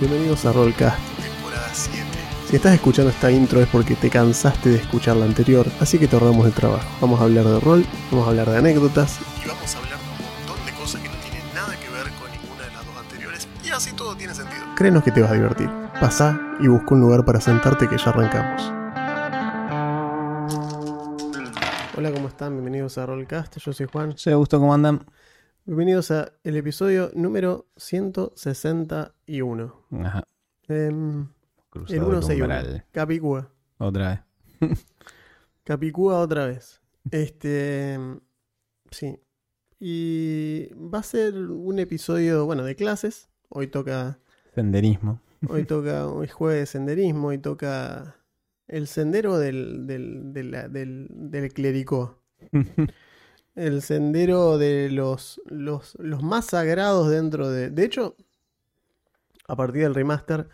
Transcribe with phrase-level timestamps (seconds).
[0.00, 2.06] Bienvenidos a Rollcast, temporada 7.
[2.48, 6.06] Si estás escuchando esta intro es porque te cansaste de escuchar la anterior, así que
[6.06, 6.88] te ahorramos el trabajo.
[7.00, 10.04] Vamos a hablar de rol, vamos a hablar de anécdotas y vamos a hablar de
[10.04, 12.96] un montón de cosas que no tienen nada que ver con ninguna de las dos
[12.96, 14.66] anteriores y así todo tiene sentido.
[14.76, 15.68] Créenos que te vas a divertir.
[16.00, 18.72] Pasá y busca un lugar para sentarte que ya arrancamos.
[21.96, 22.52] Hola, ¿cómo están?
[22.52, 24.16] Bienvenidos a Rollcast, yo soy Juan.
[24.16, 25.04] Soy Augusto, ¿cómo andan?
[25.68, 29.74] Bienvenidos a el episodio número 161.
[30.02, 30.24] Ajá.
[30.62, 32.42] Cruzado el el 161.
[32.44, 32.84] umbral.
[32.90, 33.52] Capicúa.
[33.76, 34.24] Otra
[34.60, 34.70] vez.
[35.64, 36.80] Capicúa otra vez.
[37.10, 37.98] Este.
[38.90, 39.18] Sí.
[39.78, 43.28] Y va a ser un episodio, bueno, de clases.
[43.50, 44.18] Hoy toca.
[44.54, 45.20] Senderismo.
[45.48, 46.06] Hoy toca.
[46.08, 47.28] Hoy jueves de senderismo.
[47.28, 48.16] Hoy toca.
[48.68, 49.86] El sendero del.
[49.86, 50.32] del.
[50.32, 52.22] de la- del, del clericó.
[53.58, 57.70] El sendero de los, los, los más sagrados dentro de.
[57.70, 58.16] De hecho,
[59.48, 60.48] a partir del remaster,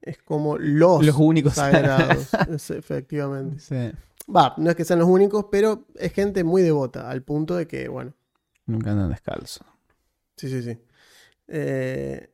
[0.00, 2.28] es como los, Los únicos sagrados.
[2.48, 3.58] Es- efectivamente.
[3.60, 3.92] Sí.
[4.34, 7.66] Va, no es que sean los únicos, pero es gente muy devota, al punto de
[7.66, 8.14] que, bueno,
[8.66, 9.64] Nunca andan descalzo.
[10.36, 10.78] sí, sí, sí.
[11.48, 12.30] Eh,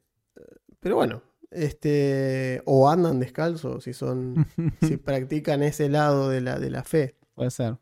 [0.78, 2.62] pero bueno, este.
[2.66, 4.46] O andan descalzos si son.
[4.82, 7.16] si practican ese lado de la, de la fe.
[7.34, 7.78] Puede ser.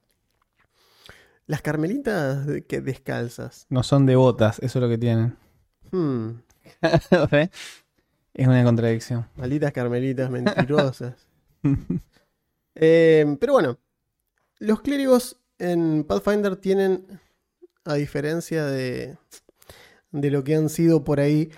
[1.46, 3.66] Las carmelitas de- que descalzas.
[3.68, 5.36] No son devotas, eso es lo que tienen.
[5.92, 6.40] Hmm.
[8.36, 9.28] Es una contradicción.
[9.36, 11.14] Malditas carmelitas mentirosas.
[12.76, 13.78] Eh, pero bueno,
[14.58, 17.06] los clérigos en Pathfinder tienen,
[17.84, 19.16] a diferencia de,
[20.10, 21.50] de lo que han sido por ahí,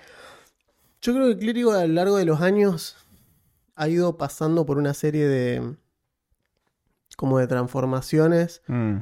[1.01, 2.97] yo creo que el clérigo a lo largo de los años
[3.75, 5.75] ha ido pasando por una serie de
[7.15, 8.97] como de transformaciones Mm.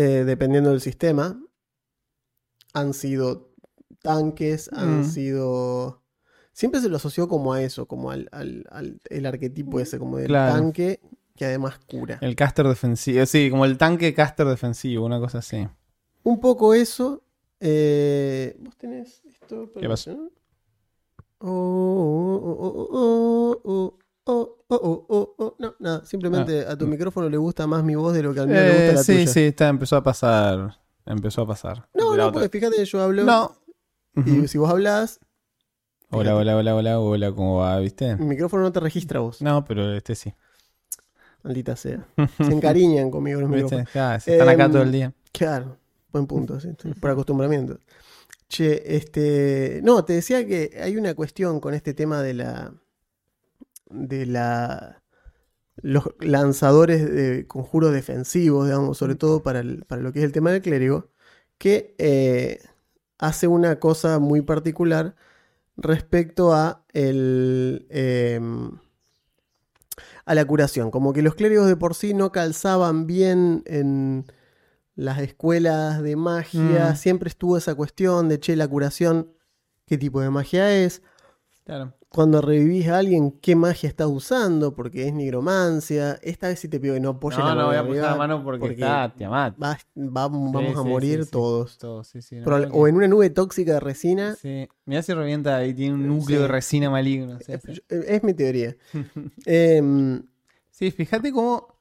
[0.00, 1.40] Eh, dependiendo del sistema.
[2.74, 3.50] Han sido
[4.02, 5.04] tanques, han Mm.
[5.04, 6.02] sido...
[6.52, 10.18] Siempre se lo asoció como a eso, como al, al- al- el arquetipo ese, como
[10.18, 10.54] del Claro.
[10.54, 11.00] tanque
[11.36, 12.18] que además cura.
[12.20, 13.24] El caster defensivo.
[13.26, 15.68] Sí, como el tanque caster defensivo, una cosa así.
[16.24, 17.22] Un poco eso.
[17.60, 19.70] eh, ¿Vos tenés esto?
[19.80, 20.12] ¿Qué pasó?
[20.14, 20.30] ¿no?
[21.40, 25.56] Oh, oh, oh, oh, oh, oh, oh, oh, oh, oh, oh.
[25.58, 26.04] No, nada.
[26.04, 28.68] Simplemente a tu micrófono le gusta más mi voz de lo que al mío le
[28.68, 28.90] gusta Ah.
[28.90, 29.26] Eh, la sí, tuya.
[29.26, 30.78] sí, está, empezó a pasar.
[31.06, 31.88] Empezó a pasar.
[31.94, 33.24] No, no, porque fíjate que yo hablo.
[33.24, 33.56] No.
[34.26, 35.20] Y si vos hablas,
[36.10, 37.78] Hola, hola, hola, hola, hola, ¿cómo va?
[37.80, 38.16] ¿Viste?
[38.16, 39.42] mi micrófono no te registra vos.
[39.42, 40.32] No, pero este sí.
[41.42, 42.06] Maldita sea.
[42.38, 43.88] Se encariñan conmigo los micrófonos.
[44.22, 45.12] Si están acá Em, todo el día.
[45.32, 45.76] Claro,
[46.10, 47.78] buen punto, sí, por acostumbramiento.
[48.48, 49.80] Che, este.
[49.84, 52.72] No, te decía que hay una cuestión con este tema de la.
[53.90, 55.02] De la.
[55.80, 60.32] los lanzadores de conjuros defensivos, digamos, sobre todo para, el- para lo que es el
[60.32, 61.10] tema del clérigo,
[61.58, 62.58] que eh,
[63.18, 65.14] hace una cosa muy particular
[65.76, 67.86] respecto a el.
[67.90, 68.72] em,
[70.24, 70.90] a la curación.
[70.90, 74.26] Como que los clérigos de por sí no calzaban bien en
[74.94, 76.90] las escuelas de magia.
[76.92, 76.96] Mm.
[76.96, 79.32] Siempre estuvo esa cuestión de, che, la curación,
[79.86, 81.02] ¿qué tipo de magia es?
[81.64, 81.94] Claro.
[82.10, 84.74] Cuando revivís a alguien, ¿qué magia estás usando?
[84.74, 86.18] Porque es nigromancia.
[86.22, 88.04] Esta vez sí te pido que no apoyes la No, no mano voy a apoyar
[88.04, 89.62] la mano porque, porque está Tiamat.
[89.62, 91.30] va- vamos Sí, a morir sí, sí.
[91.30, 91.76] todos.
[91.76, 94.34] Todo, sí, sí, no, que- O en una nube tóxica de resina.
[94.36, 94.66] Sí.
[94.86, 97.38] Mirá si revienta ahí, tiene un núcleo de resina maligno.
[97.46, 97.82] Eh, sí.
[97.90, 98.74] Es mi teoría.
[99.46, 100.22] Em,
[100.70, 101.77] Sí, fíjate cómo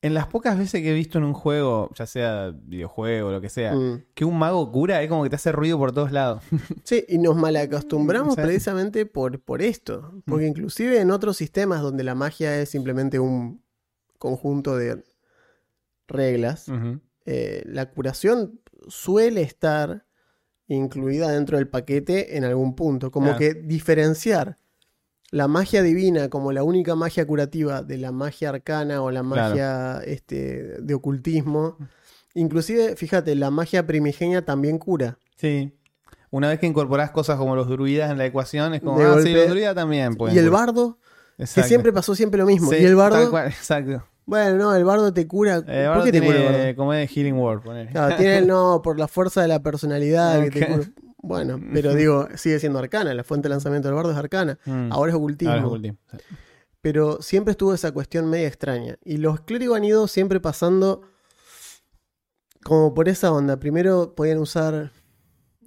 [0.00, 3.40] en las pocas veces que he visto en un juego, ya sea videojuego o lo
[3.40, 4.04] que sea, mm.
[4.14, 6.42] que un mago cura es como que te hace ruido por todos lados.
[6.84, 8.40] Sí, y nos malacostumbramos Sí.
[8.40, 10.12] precisamente por, por esto.
[10.24, 13.62] Porque inclusive en otros sistemas donde la magia es simplemente un
[14.18, 15.02] conjunto de
[16.06, 16.66] reglas,
[17.26, 20.06] eh, la curación suele estar
[20.68, 23.10] incluida dentro del paquete en algún punto.
[23.10, 23.38] Como Claro.
[23.38, 24.58] que diferenciar
[25.30, 29.50] la magia divina como la única magia curativa de la magia arcana o la Claro.
[29.50, 31.76] magia este, de ocultismo.
[32.34, 35.18] Inclusive, fíjate, la magia primigenia también cura.
[35.36, 35.74] Sí.
[36.30, 39.16] Una vez que incorporás cosas como los druidas en la ecuación, es como, De ah,
[39.22, 40.66] sí, los druidas también pueden y el curar.
[40.66, 40.98] bardo,
[41.38, 42.70] que siempre pasó siempre lo mismo.
[42.70, 44.04] Sí, y el bardo, cual, exacto.
[44.26, 45.56] bueno, no, el bardo te cura.
[45.66, 46.76] El ¿Por qué te cura el bardo?
[46.76, 47.90] como es Healing Word, ponele.
[47.90, 50.82] Claro, tiene no por la fuerza de la personalidad que te cura.
[51.28, 53.12] Bueno, pero digo, sigue siendo arcana.
[53.14, 54.58] La fuente de lanzamiento del bardo es arcana.
[54.64, 54.90] Mm.
[54.92, 55.52] Ahora es ocultismo.
[55.54, 55.94] Ahora es.
[56.10, 56.18] Sí.
[56.80, 58.96] Pero siempre estuvo esa cuestión media extraña.
[59.04, 61.02] Y los clérigos han ido siempre pasando
[62.64, 63.58] como por esa onda.
[63.58, 64.90] Primero podían usar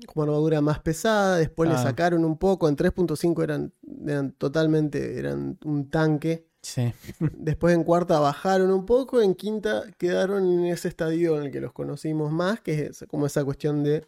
[0.08, 1.84] como armadura más pesada, después le Ah.
[1.84, 2.68] sacaron un poco.
[2.68, 3.74] En 3.5 eran,
[4.08, 6.48] eran totalmente eran un tanque.
[6.64, 6.94] Sí.
[7.38, 11.60] Después en cuarta bajaron un poco, en quinta quedaron en ese estadio en el que
[11.60, 14.06] los conocimos más, que es como esa cuestión de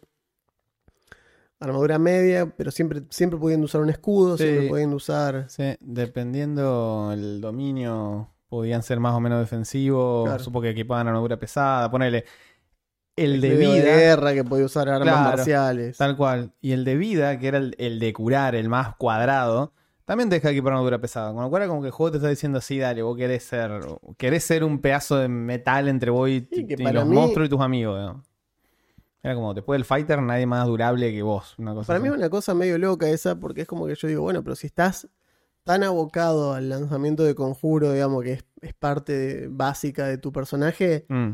[1.64, 4.44] armadura media, pero siempre, siempre pudiendo usar un escudo, Sí.
[4.44, 5.46] siempre pudiendo usar.
[5.48, 10.26] Sí, dependiendo el dominio, podían ser más o menos defensivos.
[10.26, 10.42] Claro.
[10.42, 11.90] Supongo que equipaban armadura pesada.
[11.90, 12.24] Ponele
[13.16, 15.36] el de vida, guerra, que podía usar armas Claro.
[15.36, 15.96] marciales.
[15.96, 16.52] tal cual.
[16.60, 19.72] Y el de vida, que era el, el de curar, el más cuadrado,
[20.04, 21.32] también te deja equipar armadura pesada.
[21.32, 23.42] Con lo cual era como que el juego te está diciendo así, dale, vos querés
[23.44, 23.80] ser,
[24.18, 27.60] querés ser un pedazo de metal entre vos y, Sí, los mí- monstruos y tus
[27.60, 27.98] amigos.
[27.98, 28.22] ¿no?
[29.24, 31.54] Era como, después del fighter, nadie más durable que vos.
[31.58, 34.06] Una cosa Para mí es una cosa medio loca esa, porque es como que yo
[34.06, 35.08] digo, bueno, pero si estás
[35.64, 40.30] tan abocado al lanzamiento de conjuro, digamos, que es, es parte de- básica de tu
[40.30, 41.32] personaje, Mm.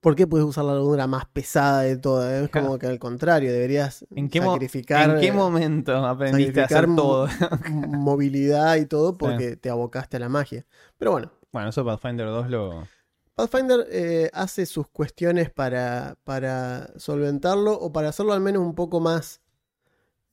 [0.00, 2.42] ¿por qué puedes usar la armadura más pesada de todas?
[2.44, 6.86] Es como que al contrario, deberías ¿En qué, sacrificar, ¿En qué momento aprendiste a hacer
[6.96, 7.28] todo?
[7.70, 10.66] movilidad y todo porque te abocaste a la magia.
[10.98, 12.86] Pero bueno, bueno, eso Pathfinder 2 lo...
[13.34, 19.00] Pathfinder eh, hace sus cuestiones para, para solventarlo o para hacerlo al menos un poco
[19.00, 19.40] más,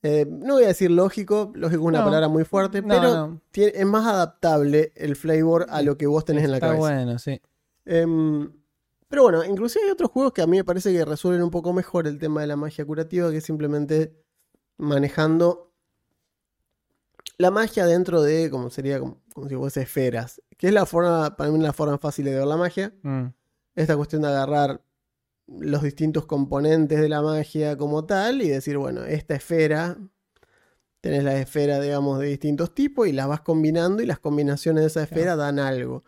[0.02, 2.04] eh, no voy a decir lógico, lógico es una No.
[2.04, 3.40] palabra muy fuerte, No, pero no.
[3.52, 6.80] tie- es más adaptable el flavor a lo que vos tenés en la Está cabeza.
[6.80, 7.40] bueno, sí.
[7.84, 8.52] Em,
[9.08, 11.72] pero bueno, inclusive hay otros juegos que a mí me parece que resuelven un poco
[11.72, 14.12] mejor el tema de la magia curativa, que es simplemente
[14.78, 15.71] manejando
[17.42, 21.36] la magia dentro de, como sería como, como si fuese esferas, que es la forma,
[21.36, 22.94] para mí la forma fácil de ver la magia.
[23.02, 23.26] Mm.
[23.74, 24.82] Esta cuestión de agarrar
[25.48, 29.98] los distintos componentes de la magia como tal y decir, bueno, esta esfera,
[31.00, 34.86] tenés las esferas, digamos, de distintos tipos y las vas combinando y las combinaciones de
[34.86, 36.04] esa esfera dan algo.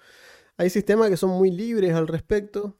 [0.56, 2.78] Hay sistemas que son muy libres al respecto,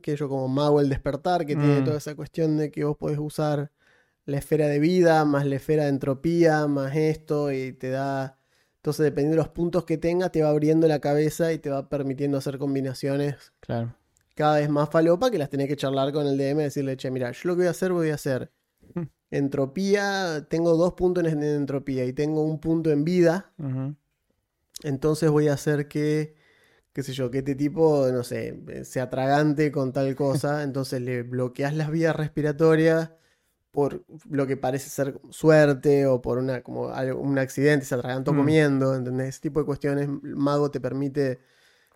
[0.00, 1.84] que yo como mago el despertar, que tiene Mm.
[1.84, 3.70] toda esa cuestión de que vos podés usar
[4.24, 8.38] la esfera de vida, más la esfera de entropía, más esto, y te da...
[8.76, 11.88] Entonces, dependiendo de los puntos que tenga, te va abriendo la cabeza y te va
[11.88, 13.94] permitiendo hacer combinaciones Claro.
[14.34, 17.10] cada vez más falopa que las tenés que charlar con el DM y decirle, che,
[17.10, 18.50] mira, yo lo que voy a hacer, voy a hacer
[18.94, 19.02] Mm.
[19.30, 23.52] entropía, tengo dos puntos en en entropía y tengo un punto en vida,
[24.82, 26.34] entonces voy a hacer que,
[26.92, 31.22] qué sé yo, que este tipo, no sé, se atragante con tal cosa, entonces le
[31.22, 33.10] bloqueas las vías respiratorias
[33.72, 38.32] por lo que parece ser suerte o por una, como algo- un accidente, se atragantó
[38.32, 38.36] Mm.
[38.36, 39.28] comiendo, ¿entendés?
[39.30, 41.40] Ese tipo de cuestiones, el mago te permite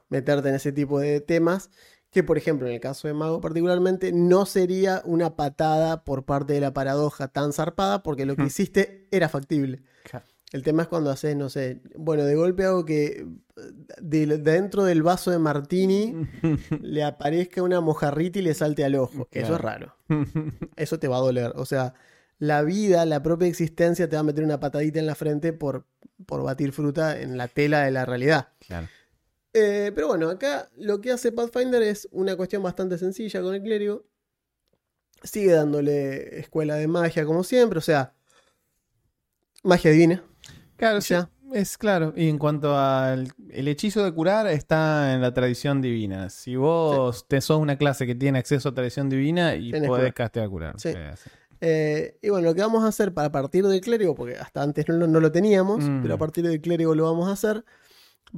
[0.08, 1.70] meterte en ese tipo de temas,
[2.11, 6.55] que por ejemplo en el caso de mago particularmente no sería una patada por parte
[6.55, 8.46] de la paradoja tan zarpada porque lo que Mm.
[8.46, 9.82] hiciste era factible.
[10.05, 10.25] Claro.
[10.52, 13.26] El tema es cuando haces, no sé, bueno, de golpe hago que
[13.56, 13.62] eh,
[14.00, 16.14] de- dentro del vaso de martini
[16.82, 19.28] le aparezca una mojarrita y le salte al ojo.
[19.32, 19.96] Eso es raro.
[20.76, 21.52] Eso te va a doler.
[21.56, 21.94] O sea,
[22.38, 25.87] la vida, la propia existencia te va a meter una patadita en la frente por,
[26.26, 28.48] por batir fruta en la tela de la realidad.
[28.60, 28.88] Claro.
[29.52, 33.62] Eh, pero bueno, acá lo que hace Pathfinder es una cuestión bastante sencilla con el
[33.62, 34.04] clérigo.
[35.22, 38.12] Sigue dándole escuela de magia como siempre, o sea,
[39.64, 40.22] magia divina.
[40.76, 41.14] Claro, sí,
[41.52, 42.12] es claro.
[42.17, 46.28] Y en cuanto al el hechizo de curar, está en la tradición divina.
[46.31, 50.02] Si vos te sos una clase que tiene acceso a tradición divina y Tenés podés
[50.02, 50.14] curar.
[50.14, 50.75] castear curar.
[50.81, 50.93] Sí.
[50.93, 51.31] Sí, sí.
[51.62, 54.87] Eh, y bueno, lo que vamos a hacer para partir del clérigo, porque hasta antes
[54.88, 56.02] no, lo- no lo teníamos, Mm.
[56.02, 57.64] pero a partir del clérigo lo vamos a hacer,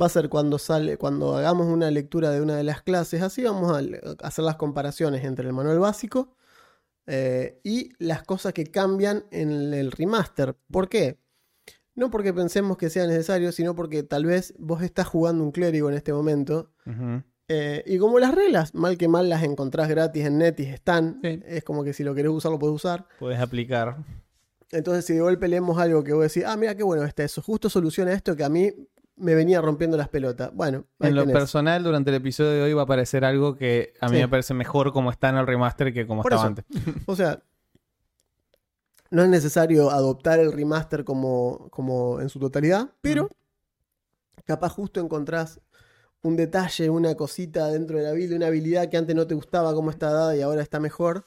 [0.00, 3.42] va a ser cuando sale, cuando hagamos una lectura de una de las clases, así
[3.42, 6.36] vamos a a hacer las comparaciones entre el manual básico
[7.06, 10.54] eh, y las cosas que cambian en el remaster.
[10.70, 11.18] ¿Por qué?
[11.98, 15.88] No porque pensemos que sea necesario, sino porque tal vez vos estás jugando un clérigo
[15.90, 16.70] en este momento
[17.48, 21.18] eh, y como las reglas, mal que mal las encontrás gratis en Netis, están.
[21.22, 21.40] Sí.
[21.46, 23.06] Es como que si lo querés usar, lo podés usar.
[23.18, 23.96] Podés aplicar.
[24.70, 27.40] Entonces, si de golpe leemos algo que vos decís, ah, mira qué bueno está eso,
[27.40, 28.70] justo soluciona esto que a mí
[29.16, 30.50] me venía rompiendo las pelotas.
[30.54, 31.34] Bueno, En lo tenés.
[31.36, 34.22] personal, durante el episodio de hoy va a aparecer algo que a mí Sí.
[34.22, 36.62] me parece mejor como está en el remaster que como Por estaba eso.
[36.68, 37.04] antes.
[37.06, 37.42] O sea,
[39.10, 43.28] no es necesario adoptar el remaster como, como en su totalidad, pero
[44.44, 45.60] capaz justo encontrás
[46.22, 49.74] un detalle, una cosita dentro de la build, una habilidad que antes no te gustaba
[49.74, 51.26] cómo está dada y ahora está mejor.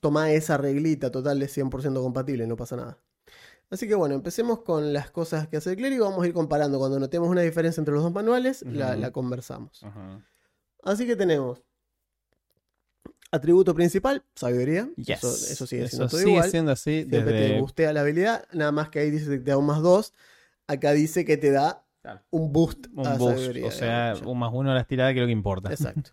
[0.00, 2.98] Tomá esa reglita total de 100% compatible, no pasa nada.
[3.70, 6.04] Así que bueno, empecemos con las cosas que hace el clérigo.
[6.04, 6.78] Vamos a ir comparando.
[6.78, 9.84] Cuando notemos una diferencia entre los dos manuales, la, conversamos.
[10.82, 11.62] Así que tenemos
[13.32, 14.88] atributo principal, sabiduría.
[14.96, 15.18] Yes.
[15.18, 16.50] Eso, eso sigue Eso siendo todo sigue igual.
[16.50, 17.60] siendo así Siempre te desde...
[17.60, 18.44] bustea la habilidad.
[18.52, 20.12] Nada más que ahí dice que te da un más dos.
[20.66, 22.22] Acá dice que te da Claro.
[22.30, 23.34] un boost un a boost.
[23.36, 23.66] sabiduría.
[23.66, 25.70] o sea, un más uno a las tiradas que es lo que importa.
[25.70, 26.10] Exacto.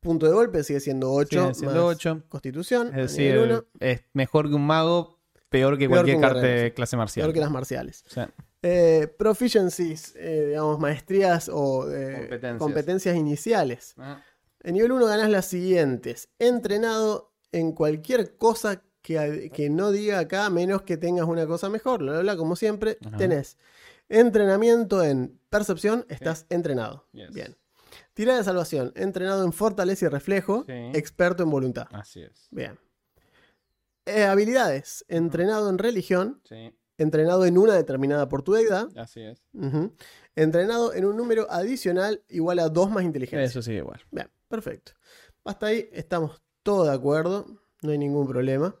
[0.00, 1.40] Punto de golpe sigue siendo 8.
[1.40, 2.22] Sigue siendo ocho.
[2.28, 2.88] Constitución.
[2.88, 6.74] Es decir, es mejor que un mago, peor que Peor cualquier que carta guerrero, de
[6.74, 7.24] clase marcial.
[7.24, 8.04] peor que las marciales.
[8.06, 8.30] O sea,
[8.62, 12.58] Eh, proficiencies, eh, digamos, maestrías o eh, Competencias.
[12.58, 13.94] competencias iniciales.
[13.98, 14.20] ah,
[14.66, 16.28] En nivel 1 ganas las siguientes.
[16.40, 22.00] Entrenado en cualquier cosa que, que no diga acá, menos que tengas una cosa mejor,
[22.00, 23.16] bla, bla, bla, como siempre, Ajá.
[23.16, 23.56] tenés
[24.08, 27.06] entrenamiento en percepción, estás entrenado.
[27.12, 27.32] Yes.
[27.32, 27.56] Bien.
[28.14, 30.72] Tirada de salvación, entrenado en fortaleza y reflejo, Sí.
[30.94, 31.86] experto en voluntad.
[31.92, 32.48] Así es.
[32.50, 32.76] Bien.
[34.04, 39.42] Eh, habilidades, entrenado en religión, Sí, entrenado en una determinada por tu deidad, así es.
[40.34, 43.44] entrenado en un número adicional igual a 2 más inteligencia.
[43.44, 44.00] Eso sí, igual.
[44.10, 44.92] Bien, perfecto.
[45.44, 47.46] Hasta ahí estamos todos de acuerdo,
[47.82, 48.74] no hay ningún problema.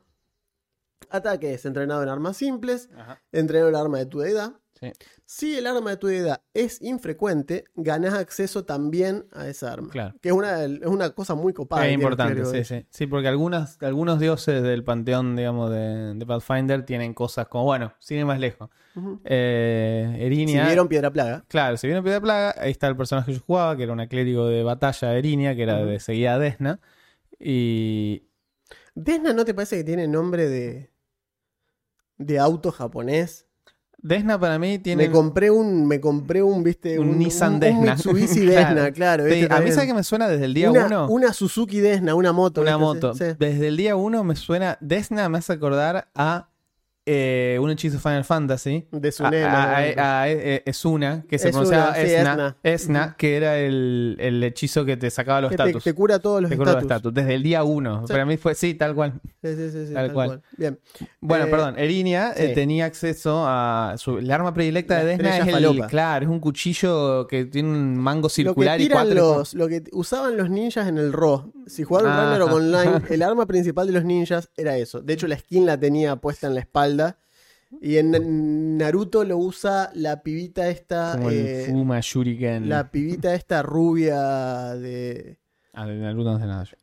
[1.10, 3.22] Ataques, entrenado en armas simples, Ajá.
[3.32, 4.60] entrenado en el arma de tu deidad.
[4.78, 4.92] Sí.
[5.24, 9.88] Si el arma de tu deidad es infrecuente, ganás acceso también a esa arma.
[9.88, 10.14] Claro.
[10.20, 11.86] Que es una, es una cosa muy copada.
[11.86, 12.86] es importante, sí, de- sí.
[12.90, 17.94] Sí, porque algunas, algunos dioses del panteón, digamos, de, de Pathfinder tienen cosas como, bueno,
[18.00, 18.68] sin ir más lejos.
[18.94, 19.20] Ujú.
[19.24, 20.66] Eh, Si Erinia.
[20.66, 21.44] vieron Piedra Plaga.
[21.48, 24.08] Claro, si viene Piedra Plaga, ahí está el personaje que yo jugaba, que era una
[24.08, 26.80] clérigo de batalla de Erinia, que era de seguida a Desna.
[27.38, 28.24] Y.
[28.94, 30.90] ¿Desna no te parece que tiene nombre de,
[32.18, 33.45] de auto japonés?
[33.98, 35.06] Desna para mí tiene.
[35.06, 37.94] Me compré un, me compré un, viste, Un Nissan un Desna.
[37.94, 38.74] Mitsubishi Claro.
[38.74, 39.24] Desna, claro.
[39.54, 41.08] A mí sabe que me suena desde el día una, uno.
[41.08, 42.60] una Suzuki Desna, una moto.
[42.60, 42.84] Una ¿viste?
[42.84, 43.14] moto.
[43.14, 43.24] Sí.
[43.38, 44.78] Desde el día uno me suena.
[44.80, 46.50] Desna me hace acordar a
[47.06, 48.86] eh, un hechizo Final Fantasy.
[48.90, 50.02] De A, Tsunema, a- ¿no?
[50.02, 52.56] a- a- eh, Esuna, que se pronunciaba sí, Esna, Esna.
[52.62, 55.84] Esna, que era el, el hechizo que te sacaba los Que te, estatus.
[55.84, 56.96] te cura todos los Te cura los estatus.
[57.10, 57.14] estatus.
[57.14, 58.06] Desde el día uno.
[58.06, 58.12] Sí.
[58.12, 59.12] Para mí fue, sí, tal cual.
[59.42, 60.28] Sí, sí, sí, sí, Tal tal cual.
[60.28, 60.42] cual.
[60.56, 60.78] Bien.
[61.20, 65.38] Bueno, Eh, perdón, Erinia eh, tenía acceso a su, el arma predilecta La de Desna
[65.38, 65.86] es el, falopa.
[65.86, 69.68] claro, es un cuchillo que tiene un mango Lo que circular y cuatro los, lo
[69.68, 71.52] que usaban los ninjas en el RO.
[71.66, 72.10] Si jugaron.
[72.10, 75.00] Ragnarok Online, el arma principal de los ninjas era eso.
[75.00, 76.95] De hecho, la skin la tenía puesta en la espalda.
[77.80, 81.12] Y en Naruto lo usa la pibita esta.
[81.16, 82.68] como eh, el Fuma Shuriken.
[82.68, 85.38] la pibita esta rubia de.
[85.72, 86.76] Ah, de Naruto no sé nada yo.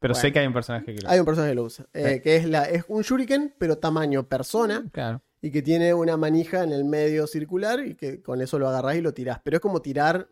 [0.00, 1.86] Pero sé que hay un personaje que lo Hay un personaje que lo usa.
[1.94, 2.20] eh, Sí.
[2.20, 4.84] que es, la, es un shuriken, pero tamaño persona.
[4.92, 5.22] Claro.
[5.40, 7.80] Y que tiene una manija en el medio circular.
[7.86, 9.40] Y que con eso lo agarrás y lo tirás.
[9.44, 10.28] Pero es como tirar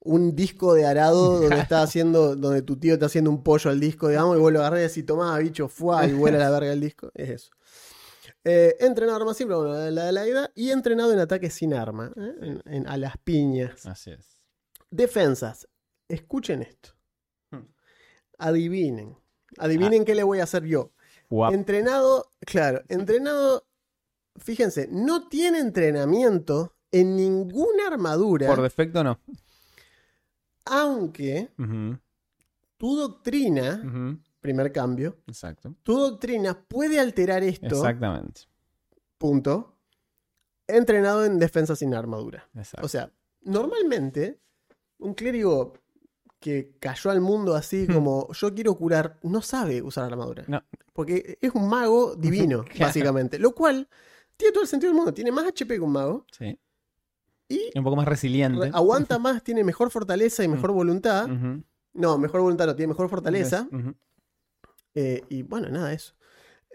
[0.00, 3.80] un disco de arado donde está haciendo, donde tu tío está haciendo un pollo al
[3.80, 6.72] disco, digamos, y vos lo agarrás y decís, tomá, bicho, fue y vuela la verga
[6.72, 7.10] el disco.
[7.14, 7.50] Es eso.
[8.44, 11.72] Eh, entrenado en arma simple, bueno, la de la edad, y entrenado en ataque sin
[11.72, 12.34] arma, ¿eh?
[12.42, 13.86] en- en- a las piñas.
[13.86, 14.38] Así es.
[14.90, 15.66] Defensas.
[16.08, 16.90] Escuchen esto.
[17.50, 17.62] Hmm.
[18.38, 19.16] Adivinen.
[19.58, 20.92] Adivinen qué le voy a hacer yo.
[21.30, 21.54] Guap.
[21.54, 23.66] Entrenado, claro, entrenado,
[24.36, 29.18] fíjense, no tiene entrenamiento en ninguna armadura, Por defecto no.
[30.66, 31.50] aunque
[32.76, 35.74] tu doctrina, primer cambio, Exacto.
[35.82, 38.42] tu doctrina puede alterar esto, Exactamente.
[39.16, 39.78] punto,
[40.66, 42.46] entrenado en defensa sin armadura.
[42.54, 42.84] Exacto.
[42.84, 43.10] O sea,
[43.40, 44.38] normalmente,
[44.98, 45.72] un clérigo
[46.40, 50.44] que cayó al mundo así como yo quiero curar, no sabe usar armadura.
[50.46, 50.62] No.
[50.92, 52.80] Porque es un mago divino, Claro.
[52.88, 53.38] básicamente.
[53.38, 53.88] Lo cual
[54.36, 55.14] tiene todo el sentido del mundo.
[55.14, 56.58] Tiene más HP que un mago sí.
[57.48, 58.66] y Un poco más resiliente.
[58.66, 61.30] re- aguanta más, tiene mejor fortaleza y mejor voluntad.
[61.32, 61.62] Ujú.
[61.94, 63.66] No, mejor voluntad no, tiene mejor fortaleza.
[63.72, 63.94] Ujú.
[64.94, 66.14] Eh, y bueno, nada, eso.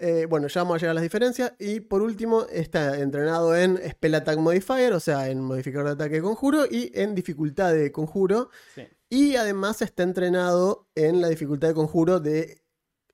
[0.01, 1.53] Eh, bueno, ya vamos a llegar a las diferencias.
[1.59, 6.15] Y por último, está entrenado en Spell Attack Modifier, o sea, en modificador de ataque
[6.15, 8.49] de conjuro y en dificultad de conjuro.
[8.75, 8.83] Sí.
[9.09, 12.61] Y además está entrenado en la dificultad de conjuro de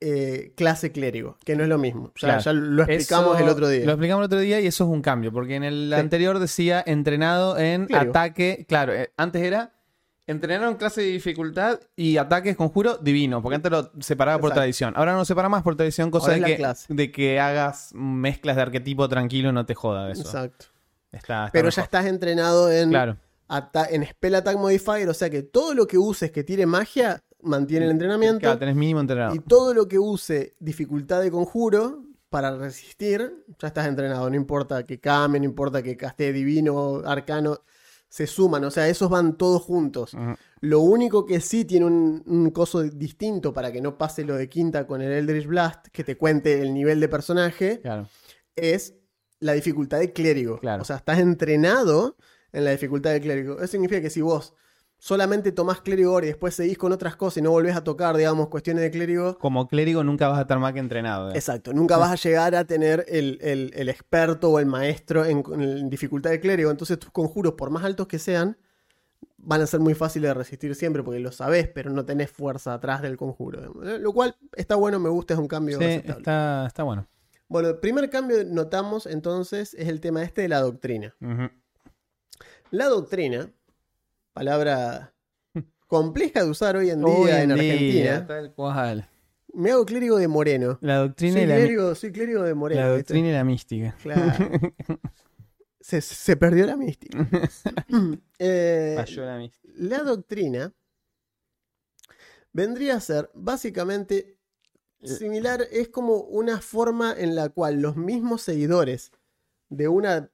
[0.01, 2.11] eh, clase clérigo, que no es lo mismo.
[2.17, 2.41] Ya, Claro.
[2.41, 3.85] ya lo explicamos Eso el otro día.
[3.85, 5.99] Lo explicamos el otro día y eso es un cambio, porque en el Sí.
[5.99, 8.11] anterior decía entrenado en Clérigo.
[8.11, 8.65] ataque.
[8.67, 9.73] Claro, eh, antes era
[10.27, 14.61] entrenado en clase de dificultad y ataques conjuro divino, porque antes lo separaba por Exacto.
[14.61, 14.93] tradición.
[14.95, 16.93] Ahora no lo separa más por tradición, cosa Ahora de es la que, clase.
[16.93, 20.21] de que hagas mezclas de arquetipo tranquilo, no te joda de eso.
[20.23, 20.65] Exacto.
[21.11, 21.83] Está, está Pero ya mejor.
[21.83, 23.17] estás entrenado en, Claro,
[23.47, 27.21] ata- en Spell Attack Modifier, o sea que todo lo que uses que tire magia
[27.41, 28.39] mantiene el entrenamiento.
[28.39, 29.35] claro, tenés mínimo entrenado.
[29.35, 34.29] Y todo lo que use dificultad de conjuro para resistir, ya estás entrenado.
[34.29, 37.59] No importa que came, no importa que caste divino, arcano,
[38.15, 38.63] se suman.
[38.63, 40.15] O sea, esos van todos juntos.
[40.61, 44.47] Lo único que sí tiene un, un coso distinto para que no pase lo de
[44.47, 48.07] quinta con el Eldritch Blast, que te cuente el nivel de personaje, Claro.
[48.55, 48.93] es
[49.41, 50.59] la dificultad de clérigo.
[50.59, 50.83] Claro.
[50.83, 52.15] O sea, estás entrenado
[52.53, 53.57] en la dificultad de clérigo.
[53.57, 54.53] Eso significa que si vos
[55.05, 58.17] solamente tomás clérigo ahora y después seguís con otras cosas y no volvés a tocar,
[58.17, 61.29] digamos, cuestiones de clérigo, Como clérigo nunca vas a estar más que entrenado.
[61.29, 61.33] ¿eh?
[61.35, 65.43] Exacto, nunca vas a llegar a tener el, el- el experto o el maestro en,
[65.59, 66.71] en dificultad de clérigo.
[66.71, 68.57] Entonces tus conjuros, por más altos que sean,
[69.37, 72.73] van a ser muy fáciles de resistir siempre porque lo sabés, pero no tenés fuerza
[72.73, 73.59] atrás del conjuro.
[73.61, 74.01] digamos.
[74.01, 76.17] Lo cual está bueno, me gusta, es un cambio Sí, aceptable.
[76.21, 77.07] está, está bueno.
[77.47, 81.13] Bueno, el primer cambio que notamos entonces es el tema este de la doctrina.
[82.71, 83.51] La doctrina,
[84.35, 85.15] palabra
[85.87, 89.09] compleja de usar hoy en día Hoy en, día, Argentina, Tal cual.
[89.53, 90.77] me hago clérigo de moreno.
[90.81, 92.81] La doctrina, Soy y la, clérigo, soy clérigo de moreno.
[92.81, 92.97] la ¿viste?
[93.13, 93.95] doctrina y la mística.
[94.03, 94.49] Claro.
[95.79, 97.17] se, se perdió la mística.
[98.39, 99.73] Eh, Falló la mística.
[99.77, 100.73] la doctrina
[102.51, 104.37] vendría a ser básicamente
[105.01, 109.11] similar, es como una forma en la cual los mismos seguidores
[109.69, 110.29] de una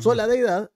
[0.00, 0.70] sola deidad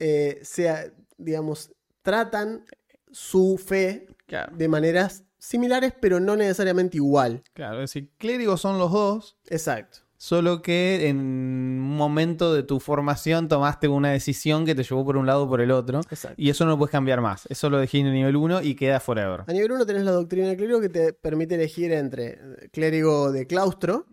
[0.00, 1.72] eh, se, digamos,
[2.06, 2.64] tratan
[3.10, 7.42] su fe Claro, de maneras similares, pero no necesariamente igual.
[7.52, 9.98] claro, es decir, clérigos son los dos, Exacto.
[10.16, 15.16] solo que en un momento de tu formación tomaste una decisión que te llevó por
[15.16, 16.00] un lado o por el otro.
[16.10, 16.34] Exacto.
[16.40, 17.46] Y eso no lo puedes cambiar más.
[17.48, 19.42] Eso lo dejé en el nivel 1 y queda forever.
[19.46, 23.46] A nivel 1 tenés la doctrina del clérigo que te permite elegir entre clérigo de
[23.46, 24.06] claustro,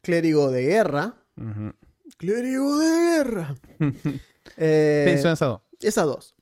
[0.00, 1.16] clérigo de guerra,
[2.16, 3.54] clérigo de guerra.
[4.58, 5.60] Eh, son esas dos.
[5.80, 6.34] Esas dos.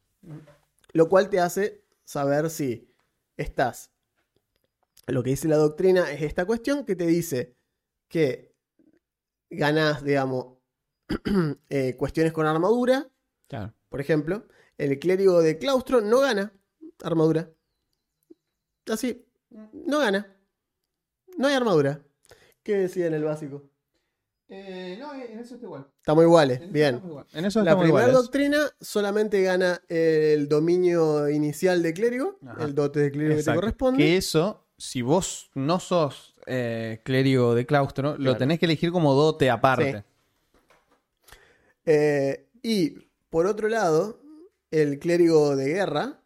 [0.93, 2.93] Lo cual te hace saber si
[3.37, 3.93] estás.
[5.07, 7.57] Lo que dice la doctrina es esta cuestión que te dice
[8.09, 8.55] que
[9.51, 10.59] ganás, digamos,
[11.69, 13.11] eh, cuestiones con armadura.
[13.49, 13.75] Claro.
[13.89, 14.47] Por ejemplo,
[14.79, 16.53] el clérigo de claustro no gana
[17.03, 17.51] armadura.
[18.87, 20.37] Así, no gana.
[21.37, 22.03] No hay armadura.
[22.63, 23.72] ¿Qué decía en el básico?
[24.55, 25.87] Eh, no, en eso está igual.
[25.97, 27.01] Estamos iguales, bien.
[27.33, 28.13] En eso La primera iguales.
[28.13, 32.65] doctrina solamente gana el dominio inicial de clérigo, Ajá.
[32.65, 33.99] el dote de clérigo que te corresponde.
[33.99, 39.15] Que eso, si vos no sos eh, clérigo de claustro, lo tenés que elegir como
[39.15, 40.05] dote aparte.
[41.87, 42.91] Eh, y
[43.31, 44.21] por otro lado,
[44.71, 46.21] el clérigo de guerra,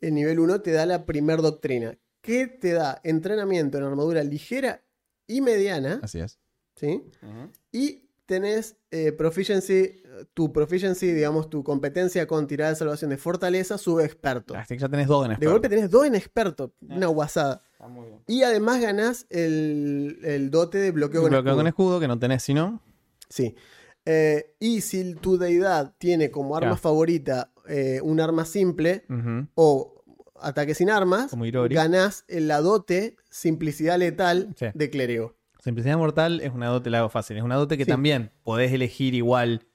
[0.00, 4.82] el nivel 1, te da la primer doctrina, que te da entrenamiento en armadura ligera
[5.26, 6.38] y mediana, Así es.
[6.76, 7.02] ¿Sí?
[7.72, 10.02] Y tenés eh, proficiency,
[10.32, 14.54] tu proficiency, digamos, tu competencia con tirada de salvación de fortaleza, sube experto.
[14.54, 15.52] Así que ya tenés dos en De experto.
[15.52, 17.60] golpe tenés dos en experto, una guasada.
[17.72, 18.20] Está muy bien.
[18.26, 21.56] Y además ganás el, el dote de bloqueo con Bloqueo escudo.
[21.56, 22.80] con escudo, que no tenés sino.
[23.28, 23.54] Sí.
[24.04, 26.76] Eh, y si tu deidad tiene como arma Claro.
[26.80, 29.04] favorita eh, un arma simple
[29.54, 30.02] o
[30.40, 34.66] ataque sin armas, Como ganás la dote simplicidad letal Sí.
[34.74, 35.36] de clérigo.
[35.62, 37.36] Simplicidad mortal es una dote, la hago fácil.
[37.36, 37.90] Es una dote que Sí.
[37.90, 39.66] también podés elegir igual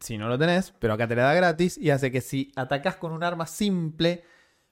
[0.00, 2.96] si no lo tenés, pero acá te la da gratis y hace que si atacás
[2.96, 4.22] con un arma simple,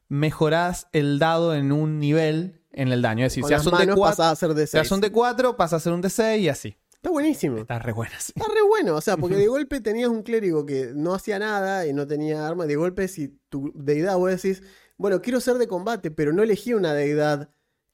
[0.09, 3.27] mejorás el dado en un nivel en el daño.
[3.27, 5.01] Es decir, Con si haces un manos D4, pasás a ser de si haces un
[5.03, 6.77] D4, pasa a ser un D6 y así.
[6.95, 7.59] Está buenísimo.
[7.59, 8.29] Está re buenas.
[8.29, 11.87] Está re bueno, o sea, porque de golpe tenías un clérigo que no hacía nada
[11.87, 12.67] y no tenía arma.
[12.67, 14.63] De golpe, si tu deidad, vos decís,
[14.97, 17.51] bueno, quiero ser de combate, pero no elegí una deidad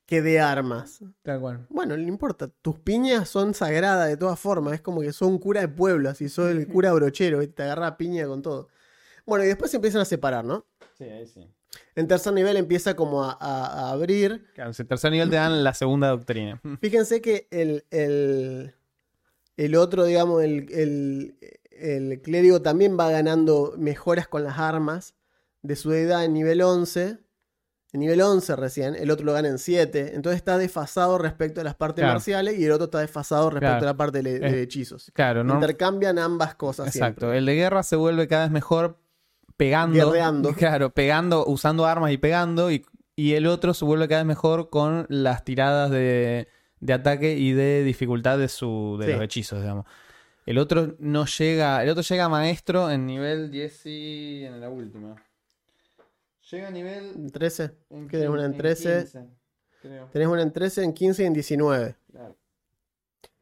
[0.07, 1.01] que dé armas.
[1.23, 1.67] Tal cual.
[1.69, 5.39] Bueno, no importa, tus piñas son sagradas de todas formas, es como que sos un
[5.39, 8.69] cura de pueblo, así sos el cura brochero, y te agarra a piña con todo.
[9.27, 10.65] Bueno, y después se empiezan a separar, ¿no?
[10.97, 11.49] Sí, ahí sí.
[11.97, 14.47] En tercer nivel empieza como a, a- a abrir.
[14.55, 16.61] Claro, en tercer nivel te dan la segunda doctrina.
[16.81, 18.75] Fíjense que el, el,
[19.57, 21.37] el otro, digamos, el, el,
[21.73, 25.15] el clérigo también va ganando mejoras con las armas
[25.63, 27.19] de su deidad en nivel 11.
[27.97, 30.13] En nivel 11 recién, el otro lo gana en 7.
[30.15, 32.13] Entonces está desfasado respecto a las partes Claro.
[32.17, 33.85] marciales y el otro está desfasado respecto Claro.
[33.89, 35.11] a la parte de, de hechizos.
[35.15, 35.55] Claro, no.
[35.55, 36.89] Intercambian ambas cosas.
[36.89, 37.21] Exacto.
[37.21, 37.39] siempre.
[37.39, 38.99] El de guerra se vuelve cada vez mejor
[39.57, 39.95] pegando.
[40.11, 40.53] Guerreando.
[40.59, 42.71] Claro, pegando, usando armas y pegando.
[42.71, 42.85] Y,
[43.17, 46.49] y el otro se vuelve cada vez mejor con las tiradas de,
[46.81, 49.13] de ataque y de dificultad de, su, de Sí.
[49.13, 49.87] los hechizos, digamos.
[50.45, 51.83] El otro no llega.
[51.83, 55.17] El otro llega a maestro en nivel 10 y en la última.
[56.51, 57.13] Llega a nivel.
[57.17, 57.71] En 13.
[57.91, 58.99] En ¿Qué tenés una en quin- 13?
[59.03, 59.27] 15,
[59.83, 60.07] creo.
[60.13, 61.97] Tenés una en 13, en 15 y en 19.
[62.11, 62.37] Claro.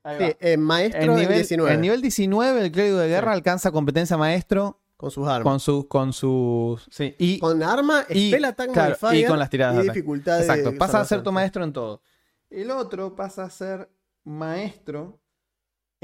[0.03, 1.73] Ahí Sí, en maestro En en nivel, 19.
[1.75, 3.37] en nivel 19, el clérigo de guerra Sí.
[3.39, 5.45] alcanza competencia maestro con sus armas.
[5.51, 5.87] con sus.
[5.87, 9.77] Con sus sí, y, Con arma, y- spell attack claro, y con las tiradas y
[9.79, 9.99] de ataque.
[9.99, 12.03] dificultad de Exacto, pasa a ser tu maestro en todo.
[12.51, 13.89] El otro pasa a ser
[14.25, 15.19] maestro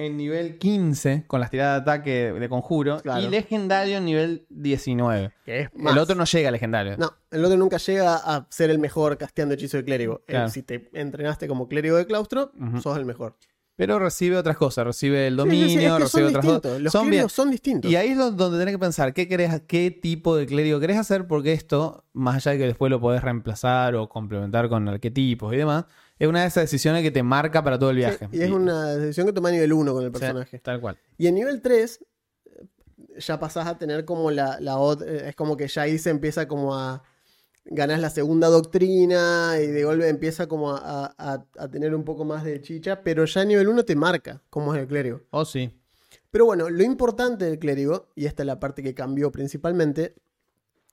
[0.07, 3.21] en nivel 15 con las tiradas de ataque de conjuro Claro.
[3.23, 5.33] y legendario en nivel 19.
[5.45, 5.93] Que es más.
[5.93, 6.97] El otro no llega a legendario.
[6.97, 10.23] No, el otro nunca llega a ser el mejor casteando hechizo de clérigo.
[10.27, 13.37] Eh, si te entrenaste como clérigo de claustro, sos el mejor.
[13.77, 16.63] Pero recibe otras cosas, recibe el dominio, sí, sí, es que recibe son otras distintos.
[16.71, 16.83] cosas.
[16.83, 17.11] Los Son bien.
[17.13, 17.91] clérigos son distintos.
[17.91, 21.27] Y ahí es donde tenés que pensar, ¿qué, querés, ¿qué tipo de clérigo querés hacer?
[21.27, 25.57] Porque esto, más allá de que después lo podés reemplazar o complementar con arquetipos y
[25.57, 25.87] demás,
[26.21, 28.29] es una de esas decisiones que te marca para todo el Sí, viaje.
[28.31, 30.59] y es una decisión que toma a nivel 1 con el Sí, personaje.
[30.61, 30.97] tal cual.
[31.19, 32.05] Y en nivel 3,
[32.47, 32.67] eh,
[33.19, 36.11] ya pasás a tener como la, la ot- eh, es como que ya ahí se
[36.11, 37.03] empieza como a
[37.65, 42.25] ganás la segunda doctrina y de golpe empieza como a, a- a tener un poco
[42.25, 45.23] más de chicha, pero ya a nivel 1 te marca cómo es el clérigo.
[45.31, 45.77] Oh, sí.
[46.31, 50.15] Pero bueno, lo importante del clérigo, y esta es la parte que cambió principalmente,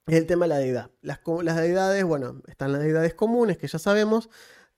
[0.06, 0.90] es el tema de la deidad.
[1.02, 4.28] Las, las deidades, bueno, están las deidades comunes que ya sabemos,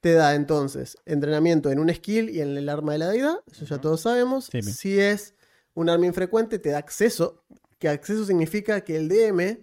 [0.00, 3.64] te da entonces entrenamiento en un skill y en el arma de la deidad, eso
[3.64, 4.48] ya todos sabemos.
[4.50, 4.62] Sí.
[4.62, 5.34] Si es
[5.74, 7.44] un arma infrecuente, te da acceso,
[7.78, 9.60] que acceso significa que el DM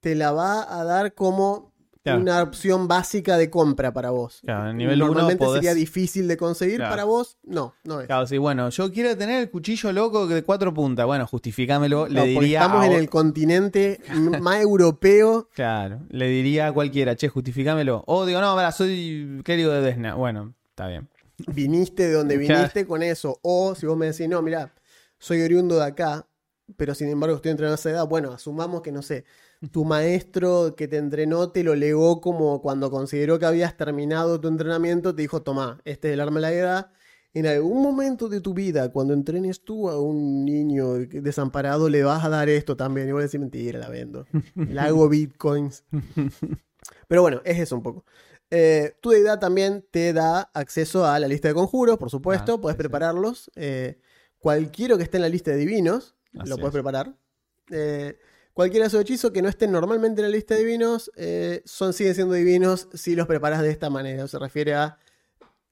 [0.00, 1.73] te la va a dar como
[2.04, 2.20] Claro.
[2.20, 4.40] una opción básica de compra para vos.
[4.44, 5.60] Claro, en nivel 1 Normalmente podés...
[5.62, 6.90] sería difícil de conseguir Claro.
[6.90, 8.06] para vos, no, no es.
[8.06, 11.06] Claro, sí, bueno, yo quiero tener el cuchillo loco de cuatro puntas.
[11.06, 12.06] Bueno, justifícamelo.
[12.06, 12.60] No, le diría.
[12.60, 14.00] estamos en el continente
[14.40, 15.48] más europeo.
[15.54, 18.04] Claro, le diría a cualquiera, che, justifícamelo.
[18.06, 20.14] O digo, no, mira, soy clérigo de Desna.
[20.14, 21.08] Bueno, está bien.
[21.54, 23.38] Viniste de donde viniste con eso.
[23.42, 24.74] O si vos me decís, no, mira,
[25.18, 26.26] soy oriundo de acá,
[26.76, 28.06] pero sin embargo estoy entrenado a esa edad.
[28.06, 29.24] Bueno, asumamos que, no sé,
[29.70, 34.48] tu maestro que te entrenó te lo legó como cuando consideró que habías terminado tu
[34.48, 36.90] entrenamiento, te dijo, toma, este es el arma de la edad.
[37.32, 42.24] En algún momento de tu vida, cuando entrenes tú a un niño desamparado, le vas
[42.24, 43.08] a dar esto también.
[43.08, 44.24] Y vos decís, mentira, la vendo.
[44.54, 45.82] Le hago bitcoins.
[47.08, 48.04] Pero bueno, es eso un poco.
[48.50, 52.54] Eh, tu deidad también te da acceso a la lista de conjuros, por supuesto.
[52.54, 53.50] Ah, puedes sí, prepararlos.
[53.56, 53.98] Eh,
[54.38, 56.74] cualquiera que esté en la lista de divinos, Así lo puedes es.
[56.74, 57.16] preparar.
[57.70, 58.16] Eh,
[58.54, 61.92] cualquier de esos hechizos que no estén normalmente en la lista de divinos, eh, son,
[61.92, 64.26] siguen siendo divinos si los preparas de esta manera.
[64.26, 64.96] Se refiere a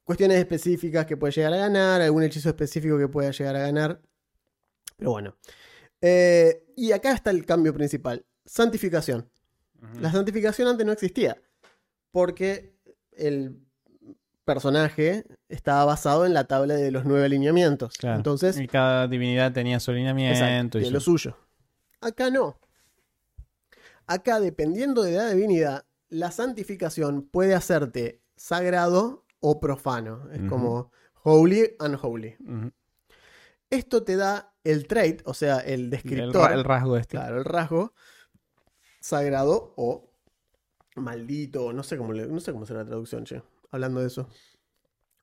[0.05, 4.03] cuestiones específicas que puedes llegar a ganar, algún hechizo específico que pueda llegar a ganar.
[4.99, 5.37] Pero bueno.
[6.01, 8.27] Eh, y acá está el cambio principal.
[8.45, 9.31] Santificación.
[10.01, 11.41] La santificación antes no existía.
[12.11, 12.75] Porque
[13.13, 13.59] el
[14.45, 17.95] personaje estaba basado en la tabla de los nueve alineamientos.
[17.97, 18.17] Claro.
[18.17, 20.39] Entonces, y cada divinidad tenía su alineamiento.
[20.39, 21.37] exacto, y lo su- suyo.
[22.01, 22.59] Acá no.
[24.07, 30.29] Acá, dependiendo de la divinidad, la santificación puede hacerte sagrado o profano.
[30.33, 30.91] Es como
[31.23, 32.37] holy, unholy.
[32.41, 32.73] Ujú.
[33.71, 36.53] Esto te da el trait, o sea, el descriptor.
[36.53, 37.17] el rasgo este.
[37.17, 37.95] Claro, el rasgo
[39.01, 40.11] sagrado o
[40.97, 43.43] maldito, no sé cómo, le- no sé cómo será la traducción, che.
[43.71, 44.29] Hablando de eso.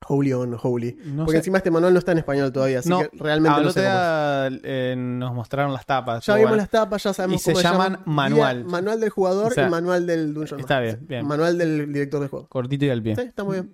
[0.07, 0.97] Holy o unholy.
[1.05, 1.37] No Porque sé.
[1.39, 2.99] encima este manual no está en español todavía, así No.
[2.99, 6.25] que realmente no día, eh, nos mostraron las tapas.
[6.25, 6.61] Ya vimos bueno.
[6.63, 8.63] las tapas, ya sabemos Y se cómo llaman manual.
[8.63, 11.27] Guía- manual del jugador O sea, y manual del Dungeon está bien, bien.
[11.27, 12.47] Manual del director de juego.
[12.47, 13.15] Cortito y al pie.
[13.15, 13.73] Sí, está muy bien.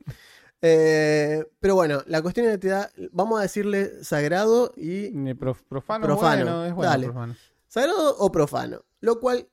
[0.62, 5.36] Eh, pero bueno, la cuestión es que te da, vamos a decirle sagrado y Eh,
[5.36, 7.06] prof- profano, Profano, bueno, es bueno, dale.
[7.06, 7.36] profano.
[7.68, 8.82] Sagrado o profano.
[9.00, 9.48] Lo cual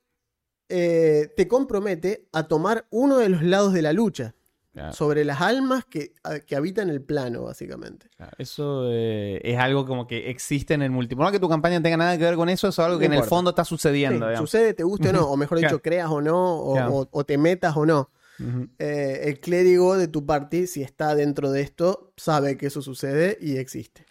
[0.68, 4.34] eh, te compromete a tomar uno de los lados de la lucha
[4.72, 6.14] Claro, sobre las almas que,
[6.46, 8.08] que habitan el plano, básicamente.
[8.16, 8.32] claro.
[8.38, 11.26] Eso eh, es algo como que existe en el multiplayer.
[11.28, 13.04] No que tu campaña tenga nada que ver con eso, eso es algo No que
[13.06, 14.26] en el fondo está Sí, sucediendo.
[14.26, 14.48] digamos.
[14.48, 15.82] sucede, te guste o no, o mejor dicho, Claro.
[15.82, 18.10] creas o no, o, o- o te metas o no.
[18.40, 18.68] Ujú.
[18.78, 23.36] Eh, el clérigo de tu party, si está dentro de esto, sabe que eso sucede
[23.42, 24.06] y existe.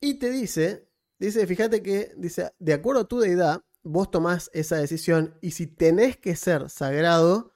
[0.00, 0.88] Y te dice,
[1.20, 5.68] dice, fíjate que, dice, de acuerdo a tu deidad, vos tomás esa decisión y si
[5.68, 7.52] tenés que ser sagrado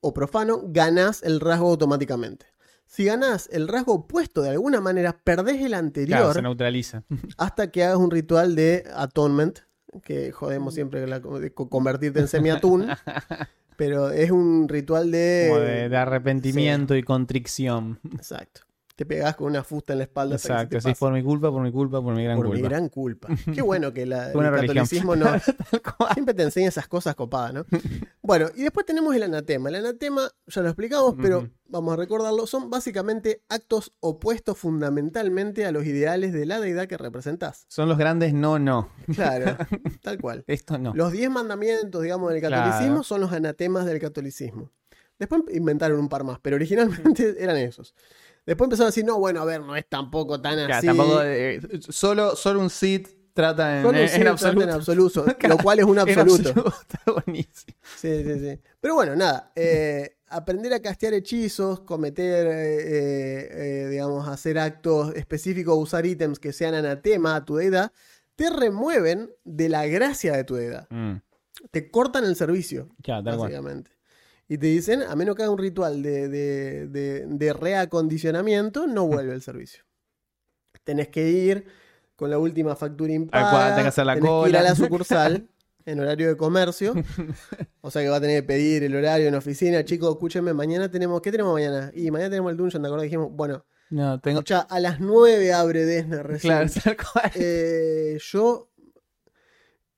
[0.00, 2.46] o profano, ganás el rasgo automáticamente.
[2.86, 7.04] Si ganás el rasgo opuesto de alguna manera, perdés el anterior Claro, se neutraliza.
[7.36, 9.58] hasta que hagas un ritual de atonement,
[10.02, 12.86] que jodemos siempre la- de co- convertirte en semiatún,
[13.76, 15.46] pero es un ritual de...
[15.48, 18.00] Como de, de arrepentimiento y contrición.
[18.14, 18.62] Exacto.
[18.98, 20.34] Te pegás con una fusta en la espalda.
[20.34, 20.98] Exacto, sí, pasa.
[20.98, 22.60] por mi culpa, por mi culpa, por mi gran Por culpa.
[22.60, 23.28] mi gran culpa.
[23.54, 25.26] Qué bueno que la, el catolicismo no,
[26.14, 27.64] siempre te enseña esas cosas copadas, ¿no?
[28.22, 29.68] Bueno, y después tenemos el anatema.
[29.68, 32.48] El anatema, ya lo explicamos, pero vamos a recordarlo.
[32.48, 37.66] Son básicamente actos opuestos fundamentalmente a los ideales de la deidad que representás.
[37.68, 38.90] Son los grandes no, no.
[39.14, 39.56] Claro,
[40.02, 40.42] tal cual.
[40.48, 40.92] Esto no.
[40.92, 42.56] Los diez mandamientos, digamos, del Claro.
[42.64, 44.72] catolicismo son los anatemas del catolicismo.
[45.20, 47.94] Después inventaron un par más, pero originalmente eran esos.
[48.48, 50.86] Después empezaron a decir, no, bueno, a ver, no es tampoco tan Claro, así.
[50.86, 54.62] tampoco, eh, solo, solo un Sith trata en, Solo en trata absoluto.
[54.62, 56.48] en absoluto, lo cual es un absoluto.
[56.80, 57.76] Está buenísimo.
[57.96, 58.60] Sí, sí, sí.
[58.80, 59.52] Pero bueno, nada.
[59.54, 63.48] eh, aprender a castear hechizos, cometer, eh, eh,
[63.84, 67.92] eh, digamos, hacer actos específicos, usar ítems que sean anatema a tu deidad,
[68.34, 70.86] te remueven de la gracia de tu deidad.
[70.90, 71.16] Mm,
[71.70, 73.36] Te cortan el servicio, cual.
[73.38, 73.90] básicamente.
[74.48, 79.06] Y te dicen, a menos que haga un ritual de, de, de- de reacondicionamiento, no
[79.06, 79.84] vuelve el servicio.
[80.84, 81.66] Tenés que ir
[82.16, 83.68] con la última factura impaga.
[83.70, 85.48] tenés que hacer la tenés que ir a la sucursal
[85.84, 86.94] en horario de comercio.
[87.80, 89.82] O sea que va a tener que pedir el horario en oficina.
[89.84, 91.22] Chicos, escúchenme, mañana tenemos...
[91.22, 91.90] ¿Qué tenemos mañana?
[91.94, 93.04] Y mañana tenemos el Dungeon, ¿te acuerdas?
[93.04, 94.42] Dijimos, bueno, No, tengo.
[94.68, 96.52] a las 9 abre Desna recién.
[96.52, 97.30] Claro, tal cual.
[97.34, 98.68] Eh, yo...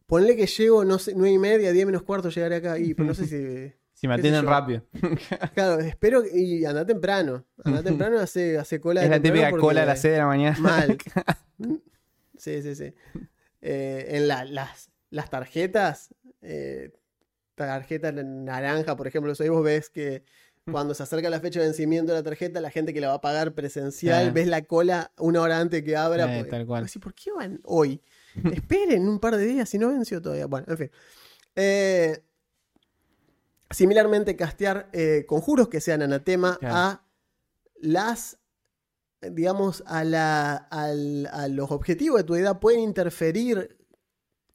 [0.07, 2.79] Ponle que llego, no sé, 9 y media, 10 menos cuarto llegaré acá.
[2.79, 3.27] Y, pero no sé
[3.73, 3.73] si...
[4.01, 4.83] Si me atienden rápido.
[5.55, 7.45] Claro, espero y anda temprano.
[7.63, 9.01] Anda temprano, hace, hace cola.
[9.01, 10.59] de es la típica cola a las 6 de la mañana.
[10.59, 10.97] Mal.
[12.39, 12.95] Sí, sí, sí.
[13.61, 16.91] Eh, en la- las, las tarjetas, eh,
[17.55, 20.23] tarjeta naranja, por ejemplo, eso ahí vos ves que
[20.71, 23.15] cuando se acerca la fecha de vencimiento de la tarjeta, la gente que la va
[23.15, 26.39] a pagar presencial, ves la cola una hora antes que abra.
[26.39, 26.87] Eh, tal cual.
[27.03, 28.01] ¿Por qué van hoy?
[28.55, 30.47] Esperen un par de días si no venció todavía.
[30.47, 30.91] Bueno, en fin.
[31.57, 32.23] Eh,
[33.71, 36.75] similarmente, castear eh, conjuros que sean anatema Claro.
[36.77, 37.05] a
[37.81, 38.39] las,
[39.23, 43.77] digamos, a, la, al- a los objetivos de tu deidad pueden interferir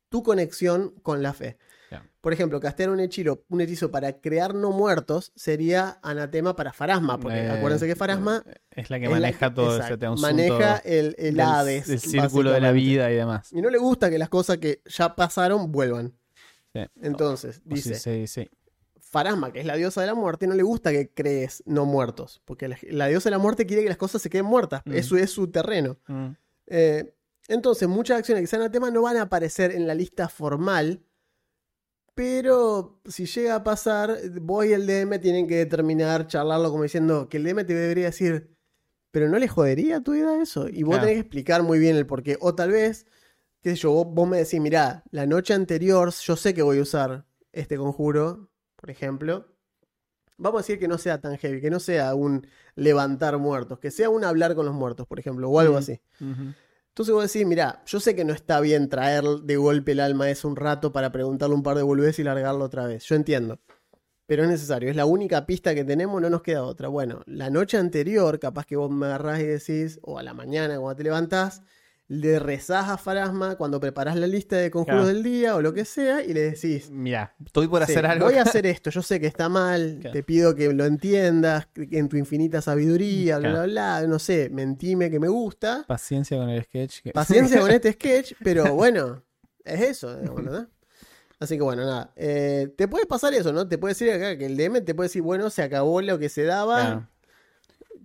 [0.09, 1.57] tu conexión con la fe.
[1.89, 2.05] Claro.
[2.21, 7.19] Por ejemplo, castear un hechizo, un hechizo para crear no muertos sería anatema para Farasma,
[7.19, 10.21] porque Eh, acuérdense que Farasma Es la que es la maneja que- todo exacto, ese
[10.21, 11.87] maneja el, el del- Hades.
[11.87, 13.51] del círculo de la vida y demás.
[13.53, 16.13] Y no le gusta que las cosas que ya pasaron vuelvan.
[16.73, 16.81] Sí.
[17.01, 18.49] Entonces, dice, sí, sí, sí.
[19.15, 22.41] Farasma, que es la diosa de la muerte, no le gusta que crees no muertos.
[22.43, 24.81] Porque la, la diosa de la muerte quiere que las cosas se queden muertas.
[24.83, 24.93] Mm.
[24.93, 25.97] Eso es su terreno.
[26.07, 26.27] Mm.
[26.67, 27.15] Eh,
[27.47, 31.01] entonces, muchas acciones que sean anatema no van a aparecer en la lista formal.
[32.13, 37.27] Pero si llega a pasar, vos y el DM tienen que determinar, charlarlo como diciendo
[37.27, 38.55] que el DM te debería decir,
[39.11, 40.67] pero no le jodería a tu vida eso.
[40.69, 41.07] Y vos Claro.
[41.07, 42.37] tenés que explicar muy bien el porqué.
[42.39, 43.05] O tal vez,
[43.61, 46.79] qué sé yo, vos, vos me decís, mirá, la noche anterior yo sé que voy
[46.79, 48.49] a usar este conjuro,
[48.85, 49.47] por ejemplo.
[50.37, 52.45] Vamos a decir que no sea tan heavy, que no sea un
[52.75, 55.77] levantar muertos, que sea un hablar con los muertos, por ejemplo, o algo Mm.
[55.77, 56.01] así.
[56.19, 60.29] Entonces vos decís, mira, yo sé que no está bien traer de golpe el alma
[60.29, 63.03] ese un rato para preguntarle un par de boludeces y largarlo otra vez.
[63.05, 63.59] Yo entiendo.
[64.27, 66.87] Pero es necesario, es la única pista que tenemos, no nos queda otra.
[66.89, 70.79] Bueno, la noche anterior, capaz que vos me agarrás y decís, o a la mañana
[70.79, 71.63] cuando te levantás,
[72.07, 75.13] le rezás a Farasma cuando preparás la lista de conjuros Claro.
[75.13, 78.25] del día o lo que sea y le decís, Mira, estoy por Sí, hacer algo.
[78.25, 80.13] Voy a hacer esto, yo sé que está mal, Claro.
[80.13, 83.63] te pido que lo entiendas, en tu infinita sabiduría, bla, Claro.
[83.71, 85.83] bla, bla, no sé, mentime que me gusta.
[85.87, 87.01] Paciencia con el sketch.
[87.01, 89.23] que- Paciencia con este sketch, pero bueno,
[89.63, 90.67] es eso, ¿verdad?
[91.39, 92.13] Así que bueno, nada.
[92.15, 93.67] eh, te puede pasar eso, ¿no?
[93.67, 96.29] Te puede decir acá que el DM te puede decir, bueno, se acabó lo que
[96.29, 97.09] se daba.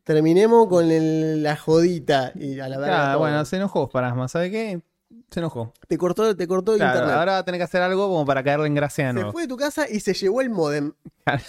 [0.04, 2.94] Terminemos con el- la jodita y a la verdad.
[3.04, 4.80] Claro, bueno, se enojó Parasma, ¿sabe qué?
[5.30, 5.72] Se enojó.
[5.88, 7.16] te cortó, te cortó Claro, internet.
[7.18, 9.32] ahora va a tener que hacer algo como para caerle en gracia de se nuevo.
[9.32, 10.92] fue de tu casa y se llevó el modem.
[11.24, 11.42] Claro.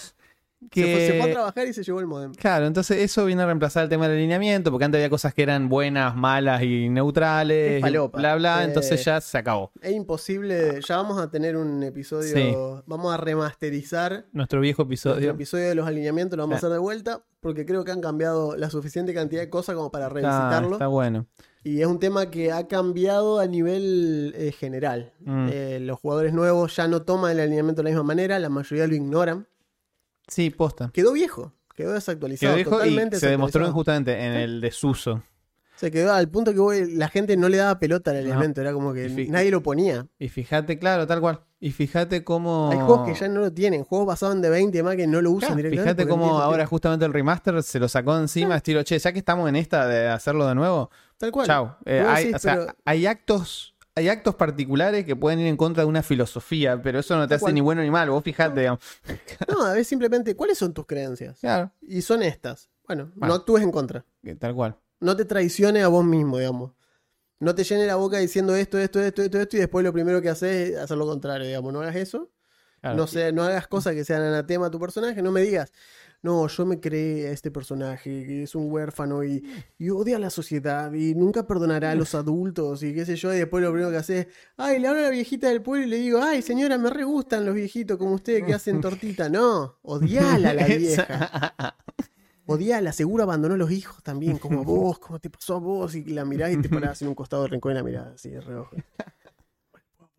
[0.74, 2.34] Se, fue, se fue a Que- trabajar y se llevó el modem.
[2.36, 5.42] Claro, entonces eso viene a reemplazar el tema del alineamiento, porque antes había cosas que
[5.44, 9.72] eran buenas, malas y neutrales, y bla, bla, Eh, entonces ya se acabó.
[9.82, 10.80] Es imposible.
[10.88, 12.34] Ya vamos a tener un episodio.
[12.36, 12.54] Sí.
[12.86, 15.32] Vamos a remasterizar Nuestro viejo nuestro episodio.
[15.32, 16.38] episodio de los alineamientos.
[16.38, 17.24] Lo vamos a hacer de vuelta.
[17.42, 20.74] Porque creo que han cambiado la suficiente cantidad de cosas como para revisitarlo.
[20.74, 21.26] está bueno.
[21.64, 25.14] Y es un tema que ha cambiado a nivel eh, general.
[25.22, 25.48] Mm.
[25.52, 28.38] Eh, los jugadores nuevos ya no toman el alineamiento de la misma manera.
[28.38, 29.48] La mayoría lo ignoran.
[30.32, 30.90] Sí, posta.
[30.94, 31.54] Quedó viejo.
[31.76, 32.54] Quedó desactualizado.
[32.54, 35.24] Quedó viejo y totalmente se demostró justamente en el desuso.
[35.76, 38.34] Se quedó al punto que voy- la gente no le daba pelota al No.
[38.34, 38.62] elemento.
[38.62, 40.06] Era como que Y nadie lo ponía.
[40.20, 41.42] Y fíjate, claro, tal cual.
[41.60, 42.70] Y fíjate cómo.
[42.72, 45.22] Hay juegos que ya no lo tienen, juegos basados en de 20 más que no
[45.22, 46.04] lo usan Claro, directamente.
[46.04, 49.20] fíjate no cómo ahora justamente el remaster se lo sacó encima, estilo, che, ya que
[49.20, 51.48] estamos en esta de hacerlo de nuevo, Tal cual.
[51.48, 51.76] chau.
[51.86, 55.48] Eh, Vos hay, decís, o sea, pero- hay actos, hay actos particulares que pueden ir
[55.48, 58.10] en contra de una filosofía, pero eso no te hace ni bueno ni mal.
[58.10, 58.80] Vos fijate, digamos.
[59.50, 61.40] No, a ver simplemente cuáles son tus creencias.
[61.40, 62.70] Claro, Y son estas.
[62.88, 63.34] Bueno, Bueno.
[63.34, 64.06] no actúes en contra.
[64.40, 64.78] tal cual.
[65.00, 66.72] No te traiciones a vos mismo, digamos.
[67.40, 70.22] No te llenes la boca diciendo esto, esto, esto, esto, esto, y después lo primero
[70.22, 71.74] que haces es hacer lo contrario, digamos.
[71.74, 72.30] No hagas eso.
[72.82, 72.98] Claro.
[72.98, 75.22] No, sé, no hagas cosas que sean anatema a tu personaje.
[75.22, 75.72] No me digas,
[76.24, 79.44] no, yo me creé a este personaje que es un huérfano y,
[79.80, 83.34] y odia a la sociedad y nunca perdonará a los adultos y qué sé yo.
[83.34, 85.88] Y después lo primero que haces es, ay, le hablo a la viejita del pueblo
[85.88, 89.30] y le digo, ay, señora, me re gustan los viejitos como ustedes que hacen tortita.
[89.30, 91.56] No, odiala a la vieja.
[92.48, 95.96] Odiala, seguro abandonó los hijos también, como a vos, como te pasó a vos.
[95.96, 98.30] Y la mirás y te parás en un costado de rincón y la mirás así
[98.30, 98.76] de reojo.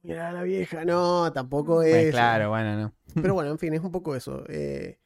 [0.03, 2.11] Mirá a la vieja, no, tampoco es.
[2.11, 2.93] claro, bueno, no.
[3.21, 4.45] Pero bueno, en fin, es un poco eso.
[4.49, 4.99] Eh,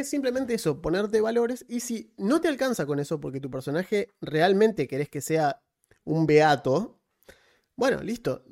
[0.00, 1.64] es simplemente eso, ponerte valores.
[1.68, 5.62] Y si no te alcanza con eso, porque tu personaje realmente querés que sea
[6.04, 7.00] un beato,
[7.76, 8.44] bueno, listo,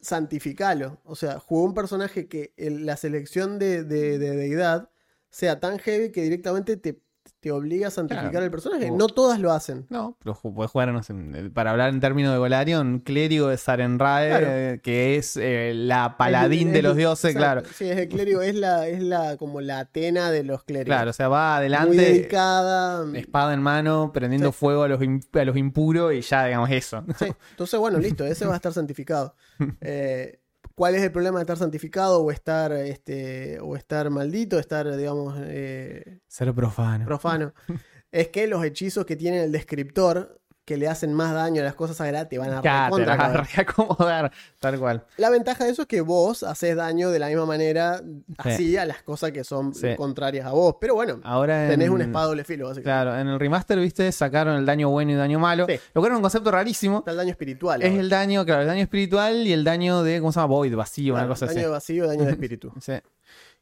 [0.00, 1.00] santificalo.
[1.04, 4.90] O sea, jugó un personaje que la selección de, de- de deidad
[5.30, 7.02] sea tan heavy que directamente te,
[7.40, 8.44] te obliga a santificar Claro.
[8.44, 8.90] el personaje.
[8.90, 9.86] No todas lo hacen.
[9.90, 11.14] No, pero puedes jugar, no sé,
[11.54, 14.46] para hablar en términos de Golarion, clérigo de Sarenrae, Claro.
[14.48, 17.74] eh, que es eh, la paladín de los dioses, exacto, claro.
[17.76, 20.86] Sí, es el clérigo, es la, es la como la Atena de los clérigos.
[20.96, 23.04] Claro, o sea, va Muy adelante, dedicada.
[23.16, 24.58] espada en mano, prendiendo Sí.
[24.58, 27.04] fuego a los, a los impuros y ya, digamos, eso.
[27.18, 29.34] Sí, entonces, bueno, listo, ese va a estar santificado.
[29.80, 30.40] Eh,
[30.78, 35.34] ¿Cuál es el problema de estar santificado o estar, este, o estar maldito, estar, digamos,
[35.40, 37.04] eh, Ser profano.
[37.04, 37.52] profano?
[38.12, 41.74] es que los hechizos que tiene el descriptor, que le hacen más daño a las
[41.74, 45.02] cosas sagradas te van a Ya, te vas a reacomodar, tal cual.
[45.16, 48.02] La ventaja de eso es que vos haces daño de la misma manera
[48.36, 49.96] así a las cosas que son Sí.
[49.96, 50.76] contrarias a vos.
[50.78, 52.70] Pero bueno, Ahora en- tenés una espada doble filo.
[52.82, 55.64] Claro, en el remaster, viste, sacaron el daño bueno y daño malo.
[55.66, 55.80] Sí.
[55.94, 56.98] Lo que era un concepto rarísimo.
[56.98, 57.80] Está el daño espiritual.
[57.80, 58.00] Es ahora.
[58.02, 60.48] el daño, claro, el daño espiritual y el daño de, ¿cómo se llama?
[60.54, 61.64] Void, vacío, Claro, una cosa daño así.
[61.64, 62.72] de vacío, daño de espíritu.
[62.80, 62.92] Sí.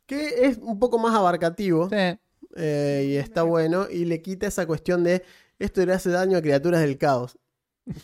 [0.07, 2.19] que es un poco más abarcativo Sí.
[2.57, 5.23] eh, y está bueno y le quita esa cuestión de
[5.59, 7.38] esto le hace daño a criaturas del caos.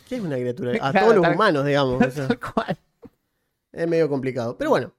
[0.07, 0.71] ¿Qué es una criatura?
[0.81, 2.01] A Claro, todos los tal- humanos, digamos.
[2.05, 2.77] o sea, cual.
[3.71, 4.57] es medio complicado.
[4.57, 4.93] Pero bueno,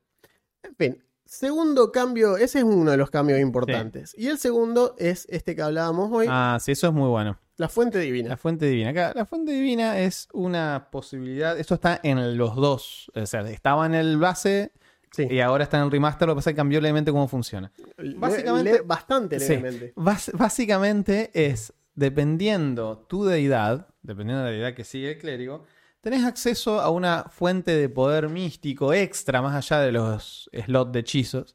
[0.63, 1.01] en fin.
[1.27, 4.15] Segundo cambio, ese es uno de los cambios importantes.
[4.17, 7.39] Y el segundo es este que hablábamos hoy, Ah, sí, eso es muy bueno.
[7.57, 8.37] la fuente La divina.
[8.37, 8.91] fuente divina.
[8.91, 11.59] Acá, la fuente divina es una posibilidad.
[11.59, 13.11] Esto está en los dos.
[13.15, 14.73] O sea, estaba en el base
[15.13, 15.27] Sí.
[15.31, 16.29] y ahora está en el remaster.
[16.29, 17.73] Lo que pasa es que cambió levemente cómo funciona.
[18.17, 19.49] Básicamente- le- bastante Sí.
[19.57, 19.95] levemente.
[19.97, 25.65] Bas- básicamente es, dependiendo tu deidad, dependiendo de la deidad que sigue el clérigo,
[26.01, 31.01] tenés acceso a una fuente de poder místico extra, más allá de los slots de
[31.01, 31.55] hechizos,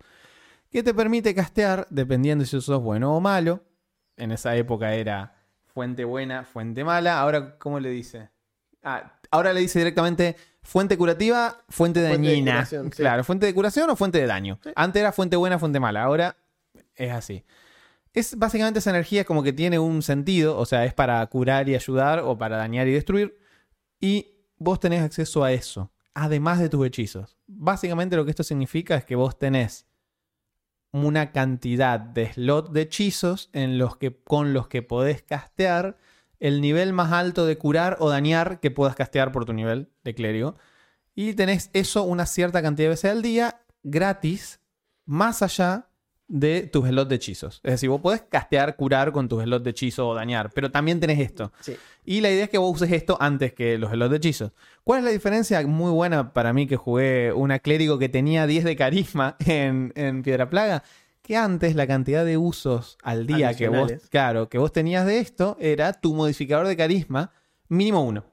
[0.71, 3.63] que te permite castear, dependiendo si sos bueno o malo.
[4.17, 7.19] En esa época era fuente buena, fuente mala.
[7.19, 8.29] Ahora, ¿cómo le dice?
[8.83, 12.51] Ah, ahora le dice directamente fuente curativa, fuente Fuente de dañina.
[12.53, 12.97] curación, sí.
[12.97, 14.59] Claro, fuente de curación o fuente de daño.
[14.63, 14.71] Sí.
[14.75, 16.03] Antes era fuente buena, fuente mala.
[16.03, 16.35] Ahora
[16.95, 17.43] es así.
[18.13, 21.75] Es básicamente esa energía como que tiene un sentido, o sea, es para curar y
[21.75, 23.37] ayudar o para dañar y destruir.
[23.99, 27.37] Y vos tenés acceso a eso, además de tus hechizos.
[27.47, 29.85] Básicamente lo que esto significa es que vos tenés
[30.91, 35.97] una cantidad de slot de hechizos en los que, con los que podés castear
[36.39, 40.15] el nivel más alto de curar o dañar que puedas castear por tu nivel de
[40.15, 40.55] clérigo.
[41.13, 44.61] Y tenés eso una cierta cantidad de veces al día, gratis,
[45.05, 45.88] más allá
[46.29, 47.59] de tus slots de hechizos.
[47.63, 50.99] Es decir, vos podés castear, curar con tus slots de hechizo o dañar, pero también
[50.99, 51.51] tenés esto.
[51.59, 51.75] Sí.
[52.05, 54.51] Y la idea es que vos uses esto antes que los slots de hechizos.
[54.83, 55.65] ¿Cuál es la diferencia?
[55.67, 60.23] Muy buena para mí que jugué una clérigo que tenía 10 de carisma en, en
[60.23, 60.83] Piedra Plaga.
[61.23, 65.19] Que antes la cantidad de usos al día que vos, claro, que vos tenías de
[65.19, 67.31] esto era tu modificador de carisma
[67.67, 68.25] mínimo uno.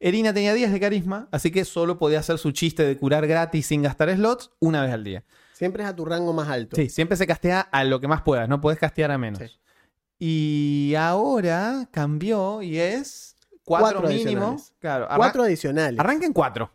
[0.00, 3.66] Erina tenía 10 de carisma, así que solo podía hacer su chiste de curar gratis
[3.66, 5.24] sin gastar slots una vez al día.
[5.58, 6.76] Siempre es a tu rango más alto.
[6.76, 9.40] Sí, siempre se castea a lo que más puedas, no podés castear a menos.
[9.40, 9.50] Sí.
[10.20, 14.20] Y ahora cambió y es 4 Cuatro mínimo.
[14.42, 14.74] adicionales.
[14.78, 15.98] Claro, arran- Cuatro adicionales.
[15.98, 16.70] arranca en 4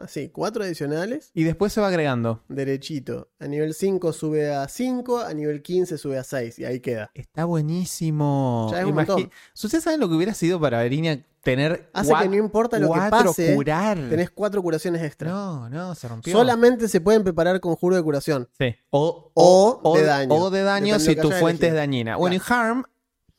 [0.00, 1.30] Así, cuatro adicionales.
[1.34, 2.42] y después se va agregando.
[2.48, 3.28] Derechito.
[3.38, 7.10] A nivel 5 sube a 5, a nivel 15 sube a 6 y ahí queda.
[7.14, 8.68] Está buenísimo.
[8.72, 9.30] Ya es un montón.
[9.54, 12.98] ¿Ustedes saben lo que hubiera sido para Erina tener Hace que no importa lo que
[12.98, 13.96] cuatro pase, curar?
[14.10, 15.30] tenés cuatro curaciones extra.
[15.30, 16.32] No, no, se rompió.
[16.32, 18.48] Solamente se pueden preparar conjuro de curación.
[18.58, 18.74] Sí.
[18.90, 20.34] O, O de daño.
[20.34, 22.16] O de daño si tu fuente es dañina.
[22.16, 22.84] Bueno, y Harm,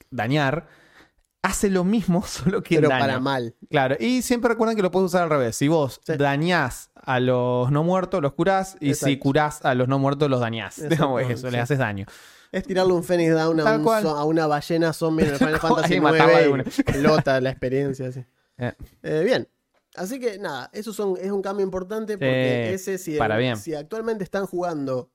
[0.10, 0.68] dañar,
[1.44, 3.00] hace lo mismo, solo que pero daño.
[3.02, 3.56] para mal.
[3.70, 5.56] Claro, y siempre recuerden que lo puedes usar al revés.
[5.56, 6.14] Si vos Sí.
[6.18, 9.20] dañás a los no muertos, los curás, y si Exacto.
[9.24, 10.76] curás a los no muertos, los dañás.
[10.90, 11.52] Digamos eso, sí.
[11.52, 12.06] le haces daño.
[12.52, 15.96] Es tirarle un Phoenix Down a, un a una ballena zombie en el Final Fantasy
[15.96, 18.08] IX explota la experiencia.
[18.10, 18.26] así.
[18.58, 18.74] Eh.
[19.04, 19.48] Eh, bien.
[19.96, 23.58] Así que nada, eso son, es un cambio importante porque Sí, ese, si, para bien.
[23.58, 25.12] si actualmente están jugando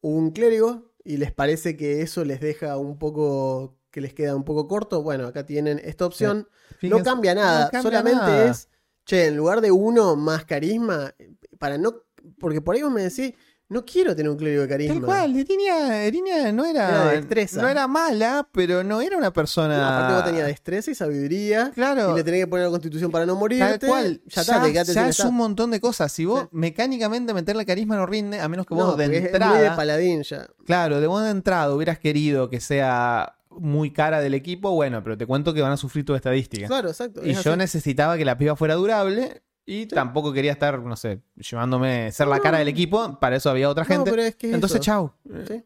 [0.00, 4.42] un clérigo y les parece que eso les deja un poco, que les queda un
[4.44, 6.48] poco corto, bueno, acá tienen esta opción.
[6.80, 8.50] No cambia nada, no cambia solamente nada.
[8.50, 8.68] es,
[9.04, 11.14] che, en lugar de uno más carisma,
[11.60, 11.94] para no,
[12.40, 13.34] porque por ahí vos me decís,
[13.68, 14.94] no quiero tener un clérigo de carisma.
[14.96, 17.62] Tal cual, Erinia, Erinia no era, Era destreza.
[17.62, 19.78] no era mala, pero no era una persona.
[19.78, 21.70] No, aparte vos tenías destreza y sabiduría.
[21.74, 22.12] Claro.
[22.12, 23.78] Y le tenés que poner la constitución para no morirte.
[23.78, 26.12] Tal cual, Ya, ya, está, te quedaste ya es un montón de cosas.
[26.12, 26.48] Si vos Sí.
[26.52, 29.54] mecánicamente meterle carisma no rinde, a menos que vos No, de es- es entrada.
[29.54, 30.46] muy de paladín ya.
[30.66, 35.16] Claro, de vos de entrada hubieras querido que sea muy cara del equipo, bueno, pero
[35.16, 36.66] te cuento que van a sufrir tu estadística.
[36.66, 37.20] Claro, exacto.
[37.24, 37.56] y yo así.
[37.58, 42.40] necesitaba que la piba fuera durable y tampoco quería estar, no sé, llevándome ser la
[42.40, 44.10] cara del equipo, para eso había otra No, gente.
[44.10, 44.84] pero es que es Entonces, eso.
[44.84, 45.12] chau.
[45.46, 45.62] Sí.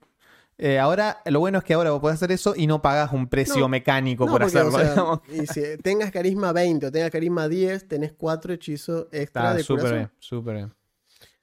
[0.58, 3.28] Eh, ahora, lo bueno es que ahora vos podés hacer eso y no pagas un
[3.28, 3.68] precio No.
[3.68, 5.22] mecánico No, por porque, o hacerlo.
[5.28, 9.54] sea, y si tengas carisma 20 o tengas carisma 10, tenés cuatro hechizos extra Está
[9.54, 9.98] de súper curación.
[9.98, 10.74] bien, súper bien.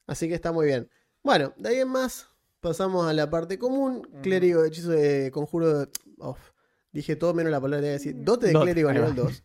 [0.07, 0.89] Así que está muy bien.
[1.23, 2.27] Bueno, de ahí en más
[2.63, 4.07] pasamos a la parte común.
[4.23, 5.87] Clérigo de hechizo de conjuro de...
[6.17, 6.35] oh,
[6.91, 8.15] dije todo menos la palabra que decir.
[8.17, 9.23] Dote de clérigo a nivel va.
[9.25, 9.43] 2.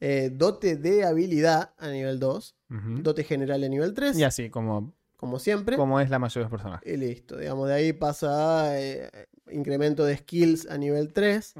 [0.00, 2.56] Eh, dote de habilidad a nivel 2.
[2.68, 3.02] Ujú.
[3.02, 4.18] Dote general a nivel 3.
[4.18, 5.76] Y así, como, Como siempre.
[5.76, 6.92] como es la mayoría de los personajes.
[6.92, 7.38] Y listo.
[7.38, 9.10] Digamos, de ahí pasa a, eh,
[9.50, 11.54] incremento de skills a nivel 3.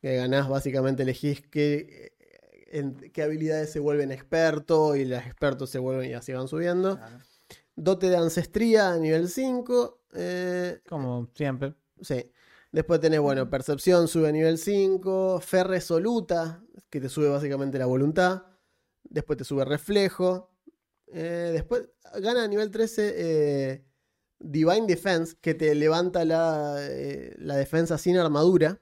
[0.00, 5.68] Que ganás, básicamente elegís qué, eh, en qué habilidades se vuelven expertos y los expertos
[5.70, 6.98] se vuelven y así van subiendo.
[7.76, 10.00] Dote de ancestría a nivel 5.
[10.14, 11.74] Eh, Como siempre.
[12.00, 12.30] sí.
[12.72, 15.40] Después tenés, bueno, percepción sube a nivel 5.
[15.40, 16.60] Fe resoluta.
[16.90, 18.42] que te sube básicamente la voluntad.
[19.04, 20.50] Después te sube reflejo.
[21.06, 21.88] Eh, después
[22.20, 23.84] gana a nivel 13 eh,
[24.40, 28.80] Divine Defense, que te levanta la, eh, la defensa sin armadura.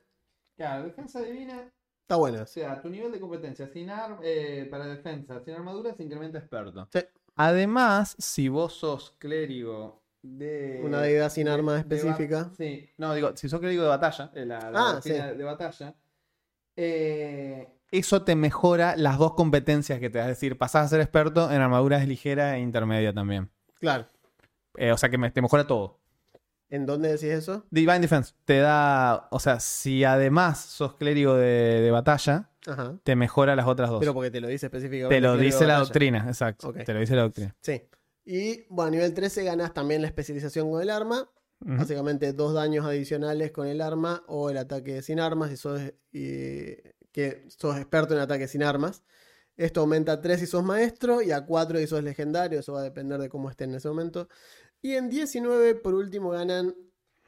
[0.57, 1.71] Claro, defensa divina.
[2.03, 2.43] Está bueno.
[2.43, 6.39] O sea, tu nivel de competencia sin ar- eh, para defensa, sin armadura, se incrementa
[6.39, 6.89] experto.
[6.93, 7.01] Sí.
[7.35, 10.81] Además, si vos sos clérigo de.
[10.85, 12.51] Una deidad sin de- arma específica.
[12.57, 15.95] sí, no, digo, si sos clérigo de batalla, eh, la, la Ah, doctrina de batalla,
[16.77, 20.29] eh, eso te mejora las dos competencias que te das.
[20.29, 23.51] Es decir, pasás a ser experto en armaduras ligera e intermedia también.
[23.81, 24.07] Claro.
[24.77, 25.99] Eh, o sea que me- te mejora todo.
[26.71, 27.67] ¿En dónde decís eso?
[27.71, 29.29] Divine Defense te da.
[29.31, 32.95] O sea, si además sos clérigo de, de batalla, Ajá.
[33.03, 34.01] te mejora las otras dos.
[34.01, 35.15] Pero porque te lo dice específicamente.
[35.15, 35.79] Te lo dice la batalla.
[35.81, 36.73] doctrina, exacto.
[36.73, 37.55] Te lo dice la doctrina.
[37.61, 37.83] Sí.
[38.25, 41.29] Y bueno, a nivel 13 ganas también la especialización con el arma.
[41.65, 46.75] Básicamente dos daños adicionales con el arma o el ataque sin armas si sos, y-
[47.13, 49.05] que sos experto en ataque sin armas.
[49.57, 52.59] Esto aumenta a 3 si sos maestro y a 4 si sos legendario.
[52.59, 54.29] Eso va a depender de cómo esté en ese momento.
[54.81, 56.75] Y en 19, por último, ganan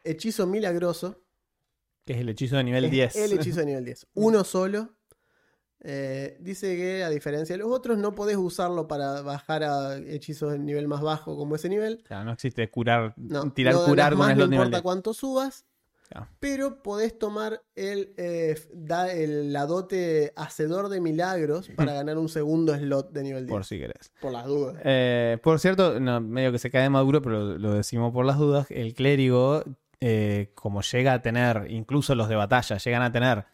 [0.03, 1.23] hechizo milagroso.
[2.05, 3.17] Que es el hechizo de nivel Es 10.
[3.17, 4.07] El hechizo de nivel 10.
[4.15, 4.97] Uno solo.
[5.87, 10.53] Eh, dice que a diferencia de los otros, no podés usarlo para bajar a hechizos
[10.53, 12.03] de nivel más bajo como ese nivel.
[12.05, 14.83] Claro, no existe curar, No, tirar de curar con no importa 10.
[14.83, 15.67] cuánto subas,
[16.41, 22.29] pero podés tomar el, eh, da el- la dote hacedor de milagros para ganar un
[22.31, 23.51] segundo slot de nivel 10.
[23.51, 24.11] Por Por, si querés.
[24.23, 24.77] las dudas.
[24.85, 28.39] Eh, por cierto, no, medio que se cae de maduro, pero lo decimos por las
[28.39, 28.67] dudas.
[28.71, 29.65] El clérigo,
[30.55, 33.45] como llega a tener, incluso los de batalla, llegan a tener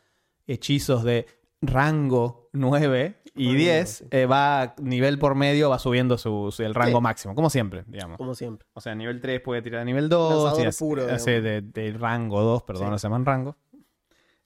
[0.47, 1.27] hechizos de
[1.61, 4.05] rango 9 y Rango 10, sí.
[4.11, 7.03] eh, va nivel por medio, va subiendo su, su- el rango Sí.
[7.03, 8.17] máximo, como siempre, digamos.
[8.19, 8.67] Como siempre.
[8.73, 10.45] O sea, nivel 3 puede tirar a nivel 2.
[10.45, 11.73] Lanzador puro, así digamos.
[11.73, 12.91] de, de rango 2, perdón, Sí.
[12.91, 13.57] no se llaman rango.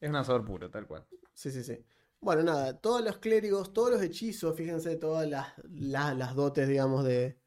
[0.00, 1.04] Es un lanzador puro, tal cual.
[1.32, 1.78] Sí, sí, sí.
[2.20, 7.04] Bueno, nada, todos los clérigos, todos los hechizos, fíjense, todas las, las, las dotes, digamos,
[7.04, 7.38] de,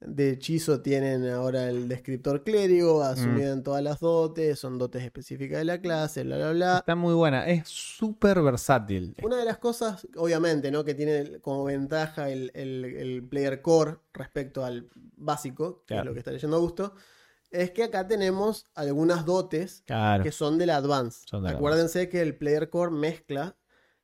[0.00, 5.58] de hechizo tienen ahora el descriptor clérigo, asumido en todas las dotes, son dotes específicas
[5.58, 6.76] de la clase, bla, bla, bla.
[6.78, 9.14] Está muy buena, es súper versátil.
[9.22, 10.84] Una de las cosas, obviamente, ¿no?
[10.84, 16.02] que tiene como ventaja el, el- el player core respecto al básico, que Claro.
[16.02, 16.94] es lo que está leyendo Augusto,
[17.50, 20.22] es que acá tenemos algunas dotes Claro.
[20.22, 21.22] que son del Advance.
[21.26, 23.56] Son del Acuérdense que el player core mezcla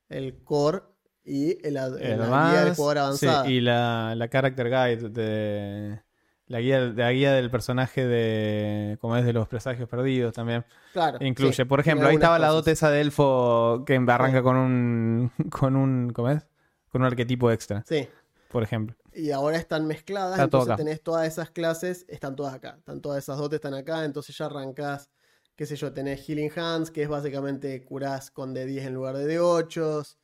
[0.09, 0.82] el core
[1.24, 3.44] y el, la guía del jugador avanzada.
[3.44, 6.02] sí, y la, la character guide de
[6.46, 10.64] la guía, de la guía del personaje de como es de los presagios perdidos también
[10.92, 14.56] Claro, incluye sí, por ejemplo ahí estaba la dote esa de elfo que arranca con
[14.56, 16.44] un con un ¿cómo es?
[16.90, 18.08] con un arquetipo extra Sí.
[18.50, 22.76] por ejemplo Y ahora están mezcladas, Está entonces tenés todas esas clases, están todas acá.
[22.78, 25.10] Están todas esas dotes, están acá, entonces ya arrancás,
[25.56, 29.38] qué sé yo, tenés Healing Hands, que es básicamente curás con D10 en lugar de
[29.38, 30.16] D8.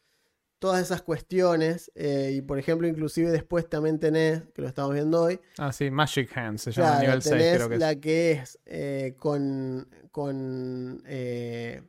[0.59, 1.91] Todas esas cuestiones.
[1.95, 5.91] eh, y por ejemplo, inclusive después también tenés, que lo estamos viendo hoy, ah sí
[5.91, 9.15] Magic Hands se llama claro, nivel 6 tenés creo que es la que es eh,
[9.19, 11.83] con, con eh,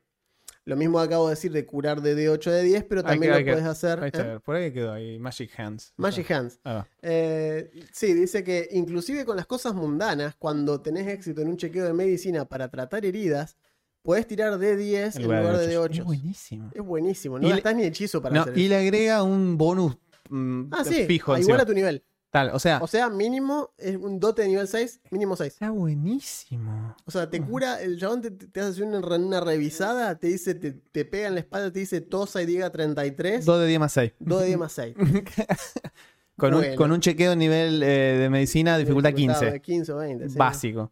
[0.66, 3.46] lo mismo acabo de decir de curar de D8 de 10, pero también que- lo
[3.54, 4.00] puedes hacer.
[4.02, 4.40] ahí está, ¿eh?
[4.40, 6.60] por ahí quedó ahí Magic Hands Magic Hands.
[6.64, 6.86] Ah.
[7.02, 11.86] Eh, sí, dice que inclusive con las cosas mundanas, cuando tenés éxito en un chequeo
[11.86, 13.58] de medicina para tratar heridas,
[14.02, 15.94] podés tirar D10 en lugar de ocho.
[15.94, 16.00] D8.
[16.00, 18.70] es buenísimo Es buenísimo, no Y le- gastás ni hechizo para no, hacer y eso.
[18.70, 19.98] le agrega un bonus
[20.30, 21.54] mm, Ah, sí, fijo ah, encima.
[21.56, 22.04] igual a tu nivel.
[22.32, 25.54] Tal, o sea, O sea, mínimo es un dote de nivel 6, mínimo 6.
[25.54, 26.96] está buenísimo.
[27.06, 30.74] O sea, te cura, el chabón te, te hace una, una revisada, te dice, te,
[30.74, 33.94] te pega en la espalda, te dice tosa y diga 33, 2 de 10 más
[33.94, 34.14] 6.
[34.20, 34.96] 2 de 10 más 6.
[36.38, 36.76] Con, un, Bueno.
[36.78, 37.88] con un chequeo nivel eh,
[38.18, 39.60] de medicina, dificultad 15.
[39.60, 40.30] 15 o 20.
[40.30, 40.38] sí.
[40.38, 40.92] Básico.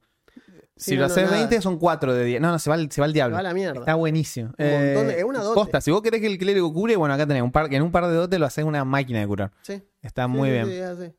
[0.78, 1.38] Si no, lo no, haces nada.
[1.38, 2.42] 20, son 4 de 10.
[2.42, 3.34] No, no, se va, al- se va al diablo.
[3.36, 3.80] Va a la mierda.
[3.80, 4.52] Está buenísimo.
[4.58, 5.56] Un montón de- es una dote.
[5.56, 7.92] Posta, si vos querés que el clérigo cure, bueno, acá tenés un par, en un
[7.92, 9.52] par de dotes lo haces una máquina de curar.
[9.62, 9.82] Sí.
[10.02, 10.66] Está Sí, muy sí, bien.
[10.68, 11.16] sí, ya sé.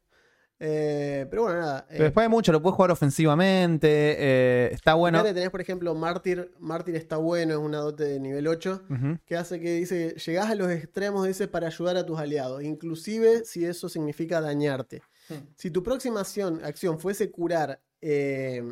[0.61, 1.87] Eh, pero bueno, nada.
[1.89, 3.89] Pero después hay mucho, lo puedes jugar ofensivamente.
[4.19, 5.19] eh, está bueno.
[5.19, 6.51] Fíjate, tenés, por ejemplo, Mártir.
[6.59, 8.83] Mártir está bueno, es una dote de nivel 8.
[8.91, 9.19] Ujú.
[9.25, 12.63] Que hace que dice, llegás a los extremos, dice, para ayudar a tus aliados.
[12.65, 15.03] Inclusive si eso significa dañarte.
[15.57, 18.65] Si tu próxima acción, acción fuese curar, eh,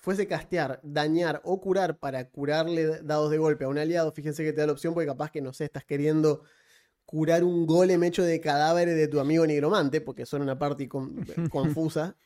[0.00, 4.52] fuese castear, dañar o curar para curarle dados de golpe a un aliado, fíjense que
[4.52, 6.42] te da la opción porque capaz que, no sé, estás queriendo
[7.04, 11.16] curar un golem hecho de cadáveres de tu amigo nigromante, porque son una parte con-
[11.50, 12.16] confusa.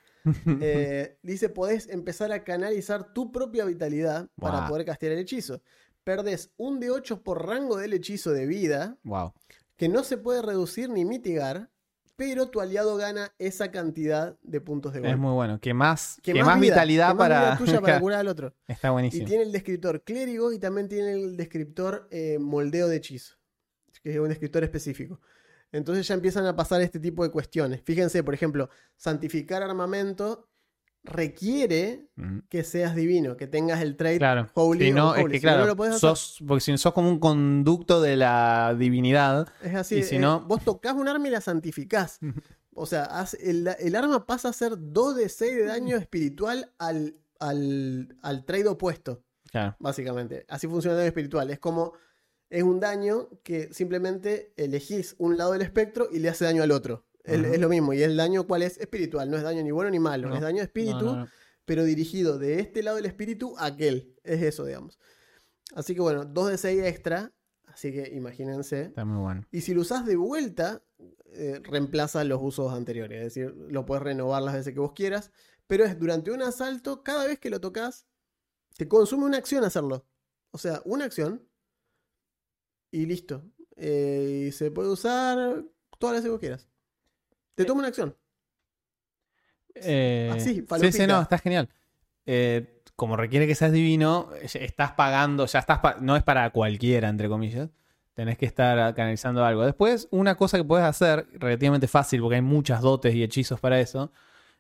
[0.60, 5.60] Eh, dice, podés empezar a canalizar tu propia vitalidad para poder castear el hechizo.
[6.02, 9.32] Perdés un de 8 por rango del hechizo de vida, Wow.
[9.76, 11.70] que no se puede reducir ni mitigar,
[12.16, 15.12] pero tu aliado gana esa cantidad de puntos de golpe.
[15.12, 15.58] Es muy bueno.
[15.60, 17.40] Que más, que Que más, vida, vitalidad que más para.
[17.40, 18.54] vida tuya para curar al otro.
[18.68, 19.26] Está Y buenísimo.
[19.26, 23.36] tiene el descriptor clérigo y también tiene el descriptor eh, moldeo de hechizo.
[24.02, 25.20] que es un escritor específico.
[25.72, 27.80] Entonces ya empiezan a pasar este tipo de cuestiones.
[27.82, 30.48] Fíjense, por ejemplo, santificar armamento
[31.04, 32.08] requiere
[32.48, 34.48] que seas divino, que tengas el trait Claro.
[34.54, 35.20] holy Si no, holy.
[35.22, 36.00] es que Si no, claro, no lo podés hacer.
[36.10, 40.18] sos, porque si sos como un conducto de la divinidad, Es así, y si eh,
[40.18, 42.18] no- vos tocas un arma y la santificás.
[42.76, 43.08] O sea,
[43.40, 48.44] el, el arma pasa a ser 2 de 6 de daño espiritual al, al, al
[48.44, 50.44] trade opuesto, claro, básicamente.
[50.48, 51.50] Así funciona el daño espiritual.
[51.52, 51.92] Es como,
[52.50, 56.72] es un daño que simplemente elegís un lado del espectro y le hace daño al
[56.72, 57.04] otro.
[57.24, 57.92] Es, lo mismo.
[57.94, 58.78] Y el daño, ¿cuál es?
[58.78, 59.30] Espiritual.
[59.30, 60.28] No es daño ni bueno ni malo.
[60.28, 60.34] No.
[60.34, 61.28] Es daño de espíritu, No, no, no.
[61.64, 64.14] pero dirigido de este lado del espíritu a aquel.
[64.22, 64.98] Es eso, digamos.
[65.74, 67.32] Así que bueno, 2 de 6 extra.
[67.66, 68.82] Así que imagínense.
[68.82, 69.46] está muy bueno.
[69.50, 70.84] Y si lo usas de vuelta,
[71.32, 73.18] eh, reemplaza los usos anteriores.
[73.18, 75.32] Es decir, lo puedes renovar las veces que vos quieras.
[75.66, 78.06] Pero es durante un asalto, cada vez que lo tocas,
[78.76, 80.06] te consume una acción hacerlo.
[80.50, 81.48] O sea, una acción.
[82.90, 83.42] Y listo.
[83.76, 85.64] Eh, y se puede usar
[85.98, 86.68] todas las veces que vos quieras.
[87.54, 88.16] Te toma una acción.
[89.74, 91.68] Eh, Así, sí, sí, no, está genial.
[92.26, 97.08] Eh, como requiere que seas divino, estás pagando, ya estás, pa- no es para cualquiera,
[97.08, 97.70] entre comillas.
[98.14, 99.64] Tenés que estar canalizando algo.
[99.64, 103.80] Después, una cosa que puedes hacer, relativamente fácil, porque hay muchas dotes y hechizos para
[103.80, 104.12] eso,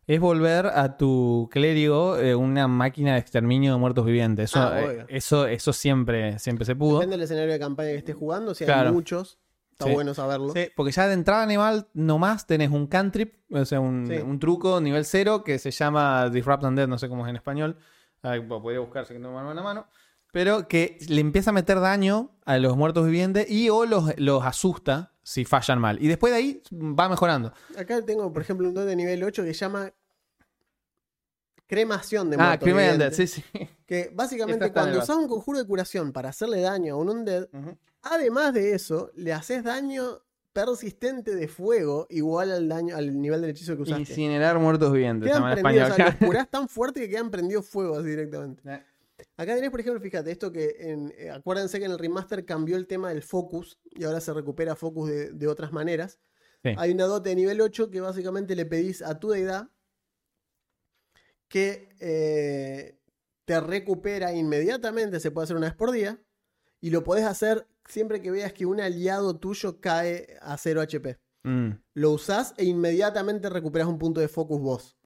[0.08, 4.50] es volver a tu clérigo eh, una máquina de exterminio de muertos vivientes.
[4.50, 6.98] Eso, Ah, eh, eso, eso siempre, siempre se pudo.
[6.98, 8.54] Depende del escenario de campaña que estés jugando.
[8.56, 9.38] Si hay muchos,
[9.74, 9.92] está Sí.
[9.92, 10.52] bueno saberlo.
[10.52, 14.16] Sí, porque ya de entrada animal nomás tenés un cantrip, o sea, un, Sí.
[14.16, 17.76] un truco nivel 0 que se llama Disrupt Undead, no sé cómo es en español.
[18.48, 19.86] Podría buscarse que no mano a mano.
[20.32, 24.42] Pero que le empieza a meter daño a los muertos vivientes y o los, los
[24.44, 26.02] asusta si fallan mal.
[26.02, 27.52] Y después de ahí va mejorando.
[27.78, 29.92] Acá tengo, por ejemplo, un don de nivel 8 que se llama
[31.66, 33.30] cremación de Ah, muertos Crimen Undead, vivientes.
[33.30, 33.68] sí, sí.
[33.86, 37.48] Que básicamente cuando el usas un conjuro de curación para hacerle daño a un undead,
[38.04, 40.20] además de eso, le haces daño
[40.52, 44.00] persistente de fuego igual al daño al nivel del hechizo que usaste.
[44.02, 47.98] Incinerar muertos vivientes, Quedan prendidos, o sea, los curás tan fuerte que quedan prendidos fuego
[47.98, 48.62] así directamente.
[48.72, 48.82] Eh,
[49.36, 52.76] Acá tenés, por ejemplo, fíjate, esto que en- eh, acuérdense que en el remaster cambió
[52.76, 56.18] el tema del focus y ahora se recupera focus de, de otras maneras.
[56.62, 56.70] Sí.
[56.78, 59.68] Hay una dote de nivel 8 que básicamente le pedís a tu deidad
[61.48, 62.98] que eh,
[63.44, 66.18] te recupera inmediatamente, se puede hacer una vez por día,
[66.80, 71.18] y lo podés hacer siempre que veas que un aliado tuyo cae a 0 HP.
[71.42, 74.96] mm, Lo usás e inmediatamente recuperas un punto de focus vos.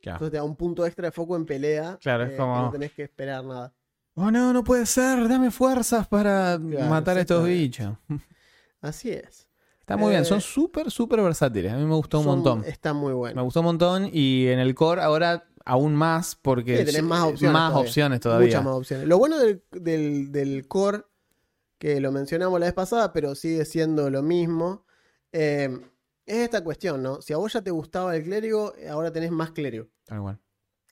[0.00, 0.16] claro.
[0.16, 1.98] Entonces te da un punto extra de foco en pelea.
[2.00, 3.74] Claro, es eh, como- no tenés que esperar nada.
[4.14, 7.96] Oh no, no puede ser, dame fuerzas para Claro, matar a estos bichos.
[8.80, 9.48] Así es.
[9.80, 11.72] Está muy bien, Eh, son súper, súper versátiles.
[11.72, 12.64] A mí me gustó un montón.
[12.64, 13.44] Está muy Me bueno.
[13.44, 17.32] gustó un montón y en el core ahora aún más porque Sí, tenés más es-
[17.32, 17.88] opciones más todavía.
[17.88, 18.46] opciones todavía.
[18.48, 19.06] Muchas más opciones.
[19.08, 21.02] Lo bueno del, del, del core,
[21.78, 24.84] que lo mencionamos la vez pasada, pero sigue siendo lo mismo,
[25.32, 25.78] eh,
[26.26, 27.22] es esta cuestión, ¿no?
[27.22, 29.86] Si a vos ya te gustaba el clérigo, eh, ahora tenés más clérigo.
[30.04, 30.40] Tal cual.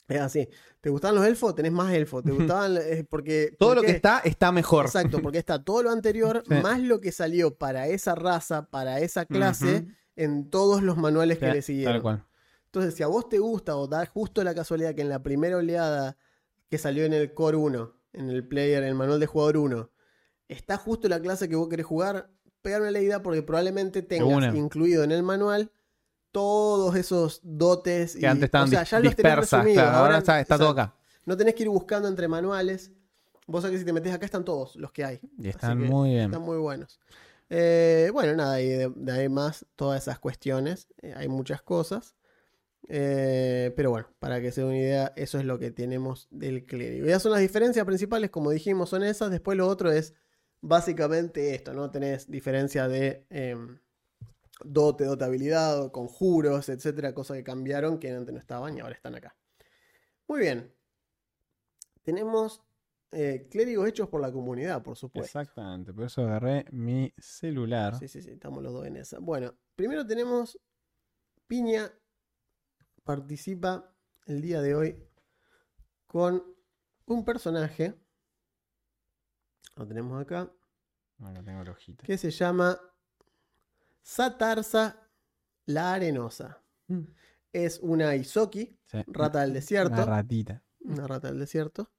[0.09, 0.49] Es así.
[0.81, 1.55] ¿Te gustaban los elfos?
[1.57, 2.23] Tenés más elfos.
[2.23, 2.77] ¿Te gustaban?
[2.77, 4.87] eh, porque, Todo ¿por lo que está está mejor.
[4.87, 6.55] Exacto, porque está todo lo anterior, Sí.
[6.63, 11.49] más lo que salió para esa raza, para esa clase, en todos los manuales que
[11.49, 11.95] le siguieron.
[11.95, 12.25] Tal cual.
[12.67, 15.57] Entonces, si a vos te gusta o da justo la casualidad que en la primera
[15.57, 16.17] oleada
[16.71, 19.91] que salió en el Core 1, en el player, en el manual de jugador 1,
[20.49, 22.31] está justo la clase que vos querés jugar,
[22.63, 25.71] pegar una leída porque probablemente tengas incluido en el manual
[26.33, 29.61] todos esos dotes Que antes estaban o sea, ya los tenés dispersas.
[29.61, 29.85] resumidos.
[29.85, 30.95] claro, ahora está, está todo acá.
[31.25, 32.93] No tenés que ir buscando entre manuales.
[33.47, 35.21] Vos sabés que si te metes acá están todos los que hay.
[35.39, 36.25] Y están que muy bien.
[36.27, 37.01] Están muy buenos.
[37.49, 40.89] Eh, bueno, nada, y de, de ahí más todas esas cuestiones.
[41.01, 42.17] Eh, hay muchas cosas.
[42.89, 46.67] Eh, pero bueno, para que se den una idea, eso es lo que tenemos del
[46.67, 47.07] clérigo.
[47.07, 49.31] Ya son las diferencias principales, como dijimos, son esas.
[49.31, 50.15] Después lo otro es
[50.61, 51.91] básicamente esto, ¿no?
[51.91, 53.79] Tenés diferencia de em,
[54.65, 59.37] dote, habilidad, conjuros, etcétera, cosas que cambiaron que antes no estaban y ahora están acá.
[60.29, 60.73] Muy bien.
[62.03, 62.63] Tenemos
[63.13, 65.39] eh, clérigos hechos por la comunidad, por supuesto.
[65.39, 67.99] Exactamente, por eso agarré mi celular.
[67.99, 69.19] Sí, sí, sí, estamos los dos en esa.
[69.19, 70.59] Bueno, primero tenemos
[71.47, 71.93] Piña
[73.05, 73.95] participa
[74.27, 75.09] el día de hoy
[76.07, 76.43] con
[77.07, 77.95] un personaje,
[79.77, 80.51] lo tenemos acá,
[81.23, 82.05] Acá tengo la hojita.
[82.05, 82.79] que se llama
[84.03, 85.09] Satarsa
[85.67, 86.63] la Arenosa.
[86.89, 87.01] Mm.
[87.53, 88.99] Es una Isoki, Sí.
[89.09, 89.95] rata del desierto.
[89.95, 90.63] Una ratita.
[90.81, 91.91] una rata del desierto.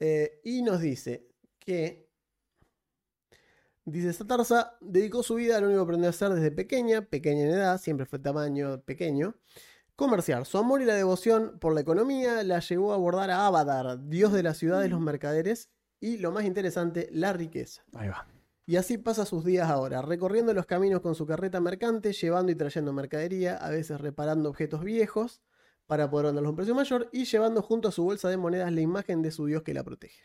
[0.00, 1.28] eh, y nos dice
[1.58, 2.08] que.
[3.84, 7.42] Dice: Satarsa dedicó su vida a lo único que aprendió a hacer desde pequeña, pequeña
[7.44, 9.34] en edad, siempre fue tamaño pequeño.
[9.96, 10.44] Comerciar.
[10.46, 14.32] Su amor y la devoción por la economía la llevó a abordar a Abadar, dios
[14.32, 15.70] de la ciudad de los mercaderes,
[16.00, 17.84] y lo más interesante, la riqueza.
[17.94, 18.26] Ahí va.
[18.66, 22.54] Y así pasa sus días ahora, recorriendo los caminos con su carreta mercante, llevando y
[22.54, 25.40] trayendo mercadería, a veces reparando objetos viejos
[25.86, 28.70] para poder venderlos a un precio mayor y llevando junto a su bolsa de monedas
[28.72, 30.22] la imagen de su dios que la protege.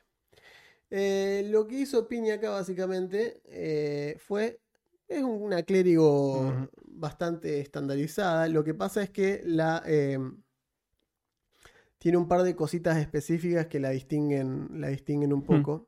[0.89, 4.59] Eh, lo que hizo Piña acá básicamente eh, fue,
[5.07, 9.81] es una clérigo bastante estandarizada, lo que pasa es que la...
[9.85, 10.19] eh,
[12.03, 15.87] tiene un par de cositas específicas que la distinguen, la distinguen un poco.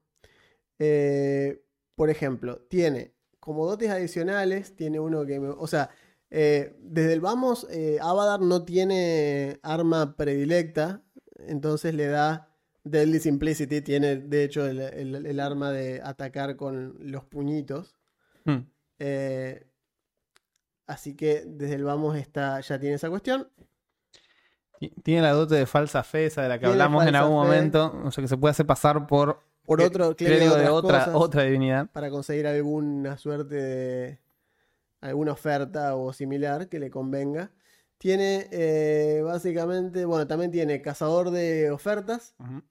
[0.79, 1.61] Eh,
[1.93, 5.41] por ejemplo, tiene como dotes adicionales, tiene uno que...
[5.41, 5.89] me- o sea,
[6.29, 11.03] eh, desde el vamos, eh, Avadar no tiene arma predilecta,
[11.47, 12.47] entonces le da
[12.85, 17.99] Deadly Simplicity, tiene de hecho el, el- el arma de atacar con los puñitos.
[18.45, 18.61] Hmm.
[18.99, 19.67] Eh,
[20.87, 23.49] así que desde el vamos está, ya tiene esa cuestión.
[24.79, 27.41] Ti- Tiene la dote de falsa fe, esa de la que Tiene hablamos en algún
[27.41, 27.45] fe.
[27.47, 28.01] momento.
[28.03, 31.43] O sea, que se puede hacer pasar por, Por otro clérigo clérigo de otra, otra
[31.43, 31.89] divinidad.
[31.91, 34.19] para conseguir alguna suerte de
[35.01, 37.51] alguna oferta o similar que le convenga.
[37.97, 42.61] Tiene eh, básicamente, bueno, también tiene cazador de ofertas, Ujú.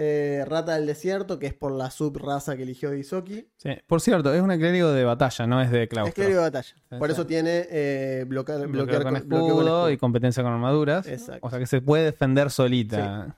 [0.00, 3.48] Eh, rata del desierto, que es por la subraza que eligió Isoki.
[3.56, 3.70] Sí.
[3.86, 6.14] Por cierto, es una clérigo de batalla, no es de Es claustro.
[6.14, 6.74] clérigo de batalla.
[6.98, 7.12] Por Sí.
[7.14, 9.90] eso tiene eh, bloquear, con escudo, bloqueo con escudo.
[9.90, 11.06] y competencia con armaduras.
[11.08, 11.44] Exacto.
[11.46, 13.36] O sea que se puede defender solita.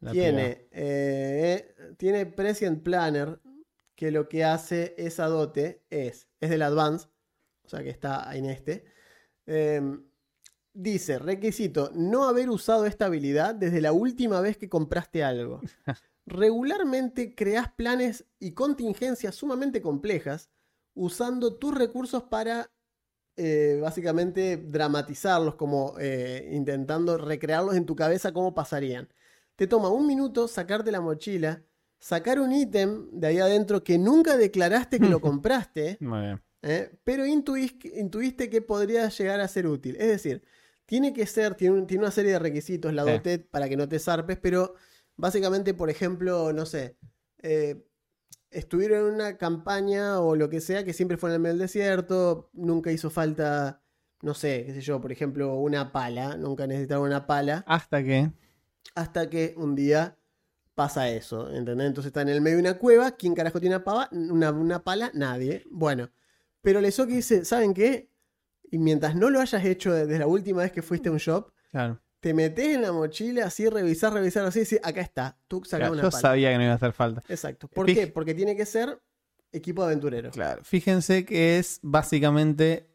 [0.00, 0.12] piba.
[0.12, 3.40] Tiene, eh, tiene Prescient Planner,
[3.96, 7.08] que lo que hace esa dote es, es del Advance,
[7.64, 8.84] o sea que está en este.
[10.76, 15.60] Dice, requisito, no haber usado esta habilidad desde la última vez que compraste algo.
[16.26, 20.50] Regularmente creas planes y contingencias sumamente complejas
[20.94, 22.70] usando tus recursos para
[23.36, 29.08] eh, básicamente dramatizarlos, como eh, intentando recrearlos en tu cabeza cómo pasarían.
[29.56, 31.62] Te toma un minuto sacarte la mochila,
[32.00, 35.98] sacar un ítem de ahí adentro que nunca declaraste que lo compraste.
[36.62, 36.98] ¿eh?
[37.04, 39.96] pero intuís- intuiste que podría llegar a ser útil.
[39.96, 40.42] Es decir,
[40.86, 43.10] tiene que ser, tiene, un- tiene una serie de requisitos la Sí.
[43.10, 44.74] dotet para que no te zarpes, pero
[45.16, 46.96] básicamente, por ejemplo, no sé,
[47.42, 47.86] eh,
[48.50, 51.60] estuvieron en una campaña o lo que sea que siempre fue en el medio del
[51.62, 53.82] desierto, nunca hizo falta,
[54.22, 58.30] no sé, qué sé yo, por ejemplo, una pala, nunca necesitaron una pala Hasta que.
[58.94, 60.16] hasta que un día
[60.74, 61.86] pasa eso, ¿entendés?
[61.88, 64.08] Entonces está en el medio de una cueva, ¿quién carajo tiene una, pava?
[64.12, 65.10] una, una pala?
[65.14, 65.64] Nadie.
[65.70, 66.10] Bueno,
[66.62, 68.10] pero Lesoki dice, ¿saben qué?
[68.74, 71.52] Y mientras no lo hayas hecho desde la última vez que fuiste a un shop,
[71.70, 72.00] Claro.
[72.18, 75.92] te metes en la mochila, así, revisar, revisar, así, decir, acá está, tú sacas Claro,
[75.92, 76.20] una yo pala.
[76.20, 77.22] sabía que no iba a hacer falta.
[77.28, 77.68] Exacto.
[77.68, 78.06] ¿Por Fij- qué?
[78.08, 79.00] Porque tiene que ser
[79.52, 80.30] equipo aventurero.
[80.32, 80.64] Claro.
[80.64, 82.90] Fíjense que es básicamente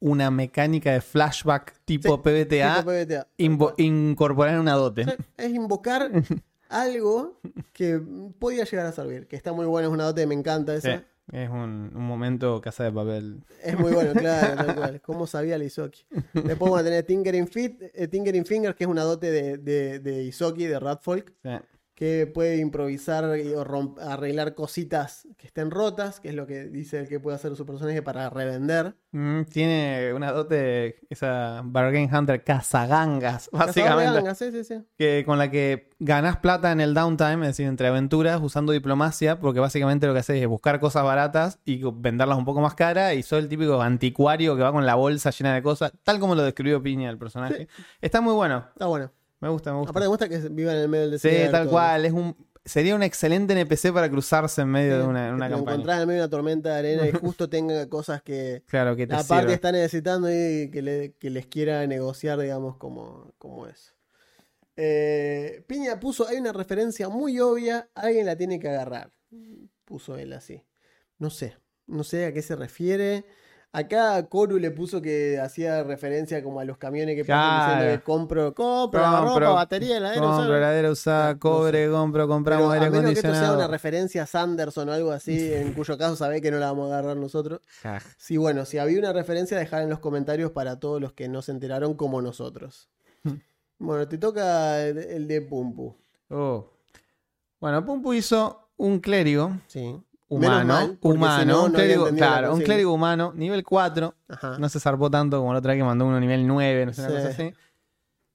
[0.00, 3.28] una mecánica de flashback tipo Sí, PBTA Tipo PBTA.
[3.38, 5.04] invo- incorporar en una dote.
[5.04, 6.10] Sí, es invocar
[6.68, 7.40] algo
[7.72, 8.00] que
[8.38, 10.98] podía llegar a servir, que está muy bueno, es una dote me encanta esa.
[10.98, 13.42] Sí, Es un, un momento casa de papel.
[13.62, 15.00] Es muy bueno, claro, tal cual.
[15.00, 16.04] ¿Cómo sabía el Isoki?
[16.32, 19.98] Después vamos a tener Tinkering, Fit, eh, Tinkering Fingers, que es una dote de, de,
[20.00, 21.50] de Isoki, de Ratfolk, Sí.
[22.00, 27.00] Que puede improvisar y o arreglar cositas que estén rotas, que es lo que dice
[27.00, 28.94] el que puede hacer su personaje para revender.
[29.12, 33.82] Mm, tiene una dote, esa Bargain Hunter cazagangas, básicamente.
[33.82, 34.82] Cazador de gangas, sí, sí, sí.
[34.96, 39.38] que con la que ganás plata en el downtime, es decir, entre aventuras, usando diplomacia,
[39.38, 43.12] porque básicamente lo que haces es buscar cosas baratas y venderlas un poco más caras,
[43.12, 46.34] y sos el típico anticuario que va con la bolsa llena de cosas, tal como
[46.34, 47.68] lo describió Piña el personaje.
[48.00, 49.10] Está muy bueno, Está bueno.
[49.40, 49.90] Me gusta, me gusta.
[49.90, 51.56] Aparte me gusta que vivan en el medio del sí, desierto.
[51.56, 55.48] tal cual, es un sería un excelente NPC para cruzarse en medio de una, una
[55.48, 55.74] que campaña.
[55.76, 59.06] encontrás en medio de una tormenta de arena y justo tenga cosas que Claro, que
[59.06, 63.66] te la parte está necesitando y que, le- que les quiera negociar, digamos, como, como
[63.66, 63.94] eso.
[64.76, 69.10] Eh, Piña puso, hay una referencia muy obvia, alguien la tiene que agarrar.
[69.84, 70.62] Puso él así.
[71.18, 73.24] No sé, no sé a qué se refiere.
[73.72, 77.72] Acá Coru le puso que hacía referencia como a los camiones que pasan Claro.
[77.74, 80.56] diciendo que compro, compro, Compro, ropa, batería, heladera, Compro usada.
[80.58, 83.70] heladera usada, No cobre, compro, Pero compramos a aire menos que esto sea una acondicionado.
[83.70, 86.94] referencia a Sanderson o algo así, en cuyo caso sabés que no la vamos a
[86.98, 87.60] agarrar nosotros.
[88.16, 91.40] Sí, bueno, si había una referencia, dejar en los comentarios para todos los que no
[91.40, 92.88] se enteraron como nosotros.
[93.82, 95.96] Bueno, te toca el, el de Pumpu.
[96.28, 96.66] Oh.
[97.60, 99.96] Bueno, Pumpu hizo un clérigo Sí.
[100.30, 104.58] Humano, mal, humano, si no, un no clérigo, claro, un clérigo humano, nivel 4, Ajá.
[104.58, 107.00] no se zarpó tanto como la otra vez que mandó uno nivel 9, no sé,
[107.02, 107.16] una Sí.
[107.16, 107.54] cosa así.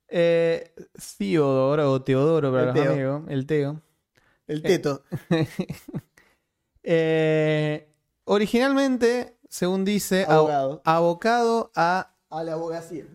[0.10, 0.74] Eh,
[1.18, 2.92] Theodoro o Teodoro para El los Teo.
[2.94, 3.82] amigos, el Teo.
[4.48, 5.04] El teto.
[6.84, 7.92] Eh,
[8.26, 10.82] originalmente, según dice, abo- Abogado.
[10.86, 13.06] abocado a A la abogacía.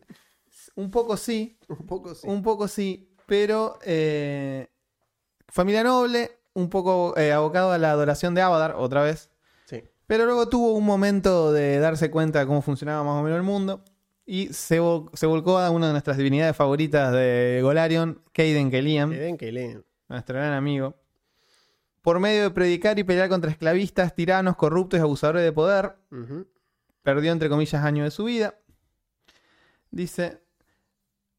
[0.74, 2.26] un poco sí, Un poco sí.
[2.26, 4.68] un poco sí, pero eh,
[5.48, 9.30] familia noble, un poco eh, abocado a la adoración de Avadar, otra vez.
[9.66, 9.82] Sí.
[10.06, 13.42] Pero luego tuvo un momento de darse cuenta de cómo funcionaba más o menos el
[13.44, 13.84] mundo
[14.26, 19.36] y se, vol- se volcó a una de nuestras divinidades favoritas de Golarion, Kaiden ven
[19.38, 19.84] que leen.
[20.08, 20.94] nuestro gran amigo.
[22.02, 25.96] Por medio de predicar y pelear contra esclavistas, tiranos, corruptos y abusadores de poder,
[27.02, 28.54] perdió entre comillas años de su vida.
[29.90, 30.40] Dice,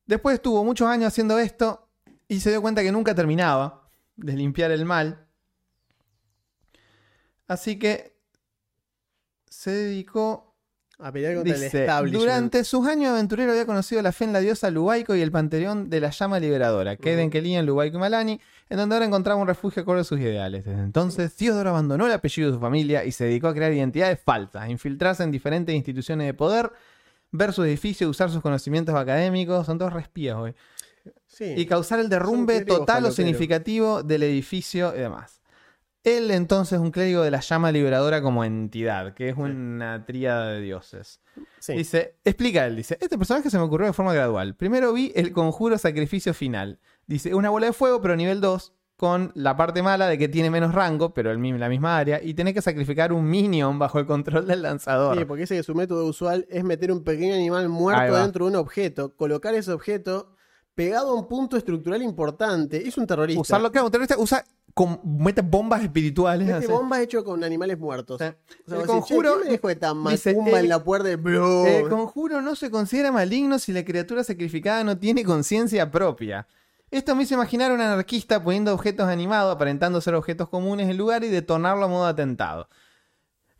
[0.05, 1.87] después estuvo muchos años haciendo esto
[2.27, 3.80] y se dio cuenta que nunca terminaba
[4.17, 5.25] de limpiar el mal.
[7.47, 8.13] Así que
[9.49, 10.55] se dedicó,
[10.99, 12.21] A pelear contra el establishment.
[12.23, 15.31] durante sus años de aventurero había conocido la fe en la diosa Lubaiko y el
[15.31, 17.21] panteón de la llama liberadora, que Ujú.
[17.21, 18.39] en Kelian, Lubaiko y Malani,
[18.69, 20.63] en donde ahora encontraba un refugio acorde a sus ideales.
[20.63, 24.19] Desde entonces, Theodore abandonó el apellido de su familia y se dedicó a crear identidades
[24.23, 26.71] falsas, a infiltrarse en diferentes instituciones de poder,
[27.31, 30.53] ver sus edificios, usar sus conocimientos académicos, son todos respías hoy,
[31.27, 31.53] Sí.
[31.57, 35.41] y causar el derrumbe total o significativo del edificio y demás.
[36.03, 40.47] Él entonces es un clérigo de la llama liberadora como entidad, que es una tríada
[40.47, 41.21] de dioses.
[41.59, 41.73] Sí.
[41.73, 44.55] Dice, explica él, dice, este personaje se me ocurrió de forma gradual.
[44.55, 46.79] Primero vi el conjuro sacrificio final.
[47.05, 50.49] Dice, una bola de fuego, pero nivel 2, con la parte mala de que tiene
[50.49, 54.05] menos rango, pero el, la misma área, y tenés que sacrificar un minion bajo el
[54.05, 55.17] control del lanzador.
[55.17, 58.51] Sí, porque dice que su método usual es meter un pequeño animal muerto dentro de
[58.51, 60.35] un objeto, colocar ese objeto
[60.75, 62.87] pegado a un punto estructural importante.
[62.87, 63.41] Es un terrorista.
[63.41, 64.43] Usarlo, claro, un terrorista usa,
[64.73, 66.47] con, mete bombas espirituales.
[66.47, 68.19] Mete bombas hecho con animales muertos.
[68.19, 68.25] Sí.
[68.25, 68.35] O sea,
[68.67, 71.15] El decís, conjuro- "Che, ¿quién me dejó esta dice, macumba el- en la puerta de
[71.17, 71.65] Bro?
[71.65, 76.47] El conjuro no se considera maligno si la criatura sacrificada no tiene conciencia propia.
[76.89, 80.97] Esto me hizo imaginar a un anarquista poniendo objetos animados, aparentando ser objetos comunes en
[80.97, 82.67] lugar y detonarlo a modo atentado.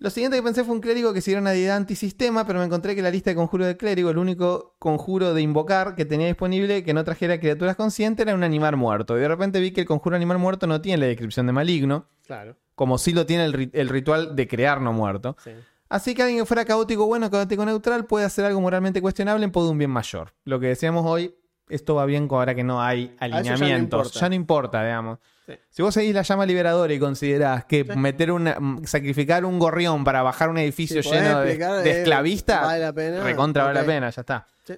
[0.02, 2.96] Lo siguiente que pensé fue un clérigo que siguiera una deidad antisistema, pero me encontré
[2.96, 6.84] que la lista de conjuros de clérigo, el único conjuro de invocar que tenía disponible
[6.84, 9.16] que no trajera criaturas conscientes era un animal muerto.
[9.16, 12.08] Y de repente vi que el conjuro animal muerto no tiene la descripción de maligno,
[12.26, 12.56] Claro.
[12.74, 15.38] como sí lo tiene el, el ritual de crear no muerto.
[15.44, 15.52] Sí.
[15.88, 19.52] Así que alguien que fuera caótico bueno, caótico neutral, puede hacer algo moralmente cuestionable en
[19.52, 20.34] pos de un bien mayor.
[20.46, 21.36] Lo que decíamos hoy,
[21.72, 24.14] esto va bien ahora que no hay ya no alineamientos.
[24.14, 25.20] ya no importa, digamos.
[25.46, 25.54] Sí.
[25.70, 27.98] Si vos seguís la llama liberadora y considerás que Sí.
[27.98, 32.94] meter una, sacrificar un gorrión para bajar un edificio Si lleno de, esclavistas, vale la
[32.94, 33.24] pena.
[33.24, 34.48] recontra vale la pena, ya está.
[34.64, 34.76] Sí.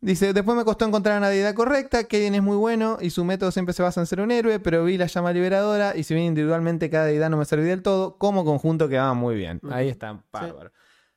[0.00, 3.52] Dice, después me costó encontrar una deidad correcta, Kaden es muy bueno y su método
[3.52, 6.26] siempre se basa en ser un héroe, pero vi la llama liberadora y si bien
[6.26, 9.60] individualmente cada deidad no me servía del todo, como conjunto quedaba muy bien.
[9.70, 10.72] Ahí está, bárbaro.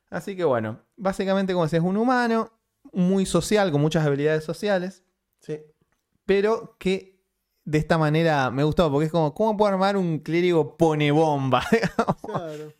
[0.08, 2.52] Así que bueno, básicamente como decía, es un humano,
[2.92, 5.02] muy social, con muchas habilidades sociales,
[5.46, 5.60] Sí.
[6.24, 7.14] pero que
[7.64, 11.62] de esta manera me gustó, porque es como, ¿cómo puedo armar un clérigo pone bomba?
[12.26, 12.72] Claro.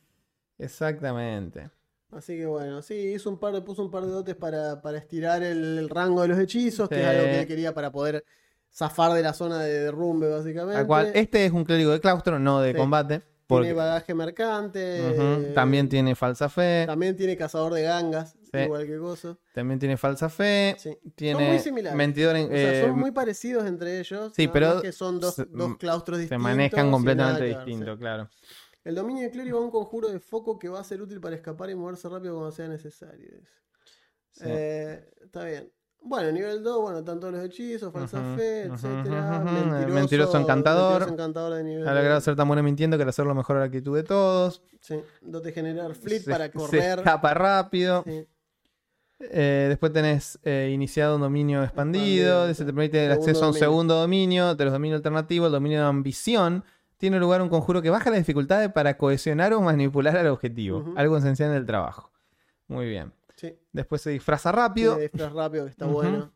[0.59, 1.71] Exactamente.
[2.11, 4.99] Así que bueno, sí, hizo un par de, puso un par de dotes para, para
[4.99, 8.25] estirar el, el rango de los hechizos, que es algo que él quería para poder
[8.73, 10.77] zafar de la zona de derrumbe, básicamente.
[10.77, 12.77] Tal cual, este es un clérigo de claustro, no de Sí.
[12.79, 13.23] combate.
[13.49, 15.01] Tiene bagaje mercante.
[15.13, 16.85] Ujú, eh, también tiene falsa fe.
[16.87, 18.59] También tiene cazador de gangas, Sí.
[18.59, 19.39] igual que Gozo.
[19.55, 20.77] También tiene falsa fe.
[20.79, 20.97] Sí.
[21.15, 21.97] Tiene Son muy similares.
[21.97, 24.33] mentidor en- O sea, eh, son muy parecidos entre ellos.
[24.35, 26.43] sí, pero que son dos, se- dos claustros se distintos.
[26.43, 28.29] manejan y completamente distintos, claro.
[28.85, 31.35] El dominio de clérigo es un conjuro de foco que va a ser útil para
[31.35, 33.31] escapar y moverse rápido cuando sea necesario.
[34.31, 34.45] Sí.
[34.47, 35.73] Eh, está bien.
[36.09, 39.43] Bueno, nivel 2, bueno, están todos los hechizos, falsa fe, etcétera.
[39.45, 39.55] ujú.
[39.55, 40.91] Mentiroso, Mentiroso encantador.
[41.01, 43.65] mentiroso encantador de nivel Ha logrado ser tan bueno mintiendo que era hacerlo mejor la
[43.65, 44.63] actitud de todos.
[44.81, 46.99] Sí, dote generar Se- para Se correr.
[47.01, 48.05] escapa rápido.
[48.07, 48.25] Sí.
[49.19, 52.47] Eh, después tenés eh, iniciado un dominio expandido.
[52.53, 52.59] Sí.
[52.59, 53.59] te permite el acceso a un dominio.
[53.69, 54.55] segundo dominio.
[54.55, 56.65] De los dominios alternativos, el dominio de ambición.
[56.99, 60.95] Tiene lugar un conjuro que baja las dificultades para cohesionar o manipular al objetivo.
[60.97, 62.11] Algo esencial en el trabajo.
[62.69, 63.13] Muy bien.
[63.37, 64.93] Sí, Después se disfraza rápido.
[64.97, 66.33] tiene disfraz rápido que está bueno.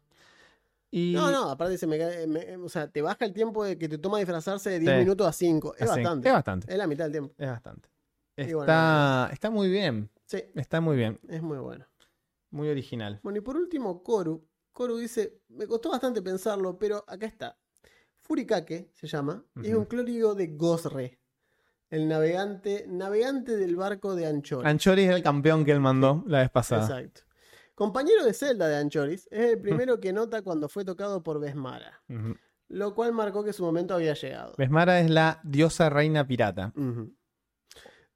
[0.90, 3.88] Y No, no, aparte se me me- o sea, te baja el tiempo de que
[3.88, 4.98] te toma disfrazarse de 10 Sí.
[4.98, 5.74] minutos a 5.
[5.78, 6.28] Es bastante.
[6.28, 6.72] Es bastante.
[6.72, 7.34] Es la mitad del tiempo.
[7.38, 7.88] Es bastante.
[8.36, 10.10] Está, bueno, está muy bien.
[10.26, 11.18] Sí, Está muy bien.
[11.28, 11.86] es muy bueno.
[12.50, 13.20] Muy original.
[13.22, 14.46] Bueno, y por último, Koru.
[14.72, 17.58] Koru dice, me costó bastante pensarlo, pero acá está.
[18.20, 21.20] Furikake se llama, y es un clérigo de Gosre,
[21.88, 24.68] el navegante, navegante del barco de Anchori.
[24.68, 26.82] Anchori es el campeón que él mandó la vez pasada.
[26.82, 27.22] Exacto.
[27.74, 32.02] Compañero de celda de Anchoris, es el primero que nota cuando fue tocado por Besmara,
[32.68, 34.54] lo cual marcó que su momento había llegado.
[34.58, 36.72] Besmara es la diosa reina pirata.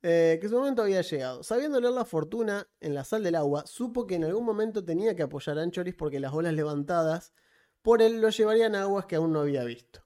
[0.07, 1.43] Eh, que su momento había llegado.
[1.43, 5.17] Sabiendo leer la fortuna en la sal del agua, supo que en algún momento tenía
[5.17, 7.33] que apoyar a Anchoris porque las olas levantadas
[7.81, 10.05] por él lo llevarían a aguas que aún no había visto.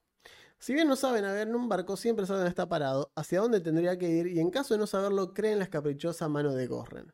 [0.61, 3.61] Si bien no sabe navegar en un barco, siempre sabe dónde está parado, hacia dónde
[3.61, 6.69] tendría que ir y en caso de no saberlo, cree en la caprichosa mano de
[6.69, 7.13] Gorren,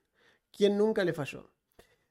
[0.53, 1.55] quien nunca le falló.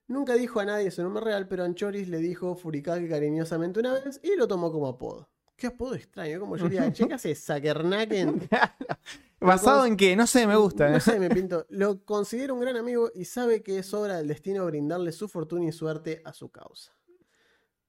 [0.07, 4.19] Nunca dijo a nadie su nombre real, pero Anchoris le dijo Furikake cariñosamente una vez
[4.23, 5.29] y lo tomó como apodo.
[5.55, 8.49] Qué apodo extraño, como yo diría, che, ¿qué haces, Sakernaken?
[9.47, 10.15] ¿Basado en qué?
[10.15, 10.89] No sé, me gusta.
[10.89, 11.65] No sé, me pinto.
[11.69, 15.65] Lo considero un gran amigo y sabe que es obra del destino brindarle su fortuna
[15.65, 16.91] y suerte a su causa.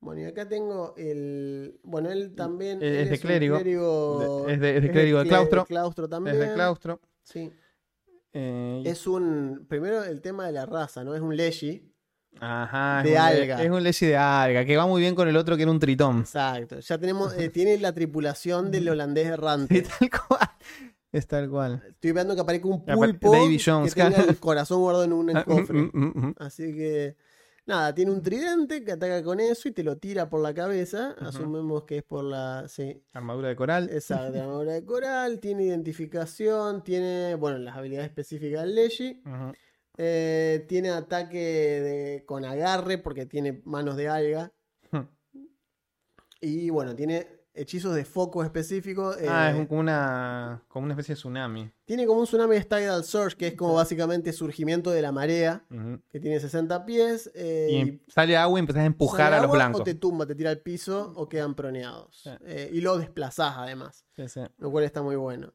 [0.01, 1.81] Bueno, y acá tengo el.
[1.83, 2.83] Bueno, él también.
[2.83, 3.57] Es él de clérigo.
[3.59, 5.65] clérigo- De- es de- es de clérigo de cle- claustro.
[5.65, 6.37] claustro también.
[6.37, 7.01] Es de claustro.
[7.23, 7.51] Sí.
[8.33, 9.65] Eh, Es un.
[9.69, 11.15] Primero el tema de la raza, ¿no?
[11.15, 11.91] Es un Leshi.
[12.41, 13.63] Ajá, de es un, alga.
[13.63, 15.79] Es un leche de alga, que va muy bien con el otro que era un
[15.79, 16.19] tritón.
[16.21, 16.81] Exacto.
[16.81, 17.33] Ya tenemos.
[17.39, 19.85] eh, tiene la tripulación del holandés errante.
[19.85, 20.51] Sí, tal cual.
[21.15, 21.83] Es tal cual.
[21.89, 24.31] Estoy viendo que aparezca un pulpo Davy Jones, que tenga claro.
[24.31, 25.75] el corazón guardado en un Ah, cofre.
[25.79, 26.35] mm, mm, mm, mm.
[26.39, 27.17] Así que,
[27.67, 31.15] nada, tiene un tridente que ataca con eso y te lo tira por la cabeza.
[31.17, 31.27] Ujú.
[31.29, 32.67] Asumimos que es por la.
[32.69, 33.89] Sí, Armadura de coral.
[33.91, 35.39] esa armadura de coral.
[35.39, 36.83] Tiene identificación.
[36.83, 39.23] Tiene, bueno, las habilidades específicas del Leshi.
[39.97, 44.53] Eh, tiene ataque de- con agarre porque tiene manos de alga.
[44.91, 45.03] Hmm.
[46.41, 49.17] Y bueno, tiene hechizos de foco específicos.
[49.29, 51.71] Ah, es eh, como una, como una especie de tsunami.
[51.85, 55.65] Tiene como un tsunami de Tidal Surge, que es como básicamente surgimiento de la marea,
[56.11, 57.31] que tiene 60 pies.
[57.35, 57.69] eh,
[58.07, 59.81] Y sale agua y empezás a empujar a los agua blancos.
[59.81, 62.21] O te tumba, te tira al piso o quedan proneados.
[62.23, 62.31] Sí.
[62.45, 64.41] Eh, y lo desplazás además, Sí, sí.
[64.59, 65.53] lo cual está muy bueno.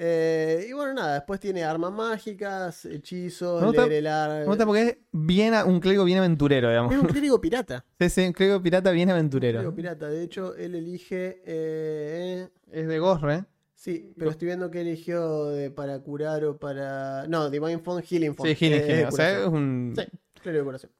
[0.00, 4.64] Eh, y bueno, nada, después tiene armas mágicas, hechizos, Me gusta- el ar- Me gusta
[4.64, 6.92] porque es bien, a- un clérigo bien aventurero, digamos.
[6.94, 7.84] Es un clérigo pirata.
[7.98, 9.74] Sí, sí, un clérigo pirata bien Clérigo aventurero.
[9.74, 10.08] pirata.
[10.08, 11.42] De hecho, él elige.
[11.44, 13.44] eh, Es de Gosre.
[13.74, 17.26] sí, pero estoy viendo que eligió de- para curar o para.
[17.26, 18.48] No, Divine Font, Healing Font.
[18.48, 19.06] Sí, Healing, eh, Healing.
[19.06, 19.94] O sea, es un...
[19.96, 20.02] Sí,
[20.42, 20.92] clérigo de curación.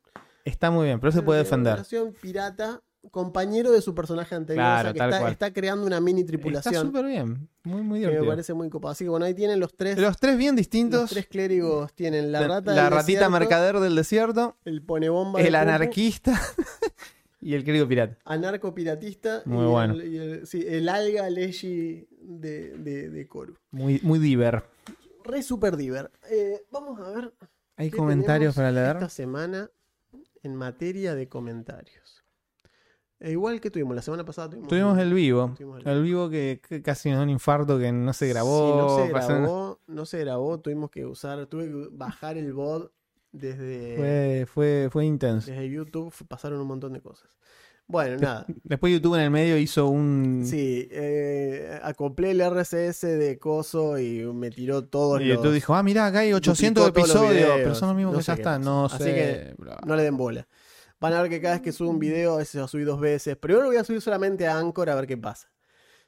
[0.44, 1.72] Está muy bien, pero se puede Clérigo de defender.
[1.74, 4.62] curación, pirata, compañero de su personaje anterior.
[4.64, 6.86] Claro, o sea, que está, está creando una mini Está tripulación.
[6.86, 7.48] súper bien.
[7.64, 8.26] Muy, muy Que me divertido.
[8.26, 8.92] parece muy copado.
[8.92, 9.98] Así que bueno, ahí tienen los tres.
[9.98, 11.10] Los tres bien los distintos.
[11.10, 14.56] tres clérigos tienen la La- rata la del ratita desierto, mercader del desierto.
[14.64, 16.40] el ponebomba El anarquista.
[17.40, 18.16] y el clérigo pirata.
[18.24, 19.94] anarcopiratista Muy y bueno.
[19.94, 23.56] el, y el- sí, el alga leshi de, de, de Koru.
[23.70, 24.64] Muy, muy diver.
[25.24, 26.10] Re super diver.
[26.30, 27.32] Eh, vamos a ver
[27.76, 28.96] ¿Hay comentarios para leer?
[28.96, 29.70] esta semana
[30.42, 32.17] en materia de comentarios.
[33.20, 35.52] E igual que tuvimos la semana pasada tuvimos, Tuvimos el vivo.
[35.56, 38.70] Tuvimos el El vivo que, que casi nos da un infarto que no se grabó.
[38.70, 42.92] Sí, no se grabó, no se grabó, tuvimos que usar, tuve que bajar el bot
[43.32, 45.50] desde, Fue, fue, fue intenso.
[45.50, 47.28] desde YouTube, pasaron un montón de cosas.
[47.90, 48.44] Bueno, nada.
[48.64, 50.42] Después YouTube en el medio hizo un...
[50.44, 55.38] Sí, eh, acoplé el RCS de Coso y me tiró todos y los...
[55.38, 58.12] YouTube dijo, ah, mirá, acá hay 800 duplicó todos los episodios, pero son los mismos
[58.12, 58.62] No que ya están.
[58.62, 59.14] No Así sé.
[59.14, 59.54] que.
[59.86, 60.46] No le den bola.
[61.00, 63.00] Van a ver que cada vez que subo un video, a veces lo subí dos
[63.00, 63.36] veces.
[63.36, 65.50] Primero lo voy a subir solamente a Anchor a ver qué pasa.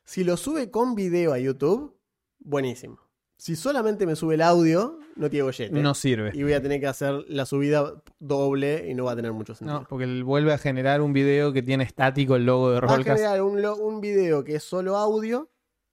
[0.04, 1.96] Si lo sube con video a YouTube,
[2.38, 2.98] buenísimo.
[3.36, 5.80] Si solamente me sube el audio, no tiene bollete.
[5.80, 6.32] No sirve.
[6.34, 9.54] Y voy a tener que hacer la subida doble y no va a tener mucho
[9.54, 9.80] sentido.
[9.80, 12.86] No, porque él vuelve a generar un video que tiene estático el logo de va
[12.88, 13.16] a Rollcast.
[13.18, 15.50] generar un, un video que es solo audio,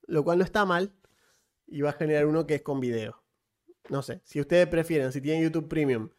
[0.08, 0.94] lo cual no está mal.
[1.68, 3.24] Y va a generar uno que es con video.
[3.90, 6.10] No sé, si ustedes prefieren, si tienen YouTube Premium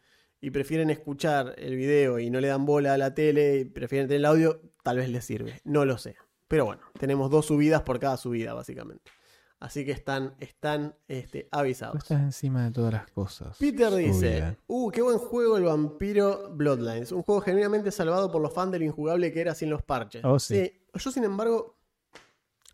[0.41, 4.07] y prefieren escuchar el video y no le dan bola a la tele y prefieren
[4.07, 5.59] tener el audio, tal vez les sirve.
[5.63, 6.15] No lo sé.
[6.47, 9.11] Pero bueno, tenemos dos subidas por cada subida, básicamente.
[9.59, 11.97] Así que están, están este, avisados.
[11.97, 13.57] estás encima de todas las cosas.
[13.57, 17.11] Peter dice, uh, qué buen juego el vampiro Bloodlines.
[17.11, 20.23] Un juego genuinamente salvado por los fans del injugable que era sin los parches.
[20.23, 20.71] Oh, sí.
[20.93, 21.77] Yo, sin embargo,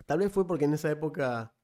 [0.06, 1.55] tal vez fue porque en esa época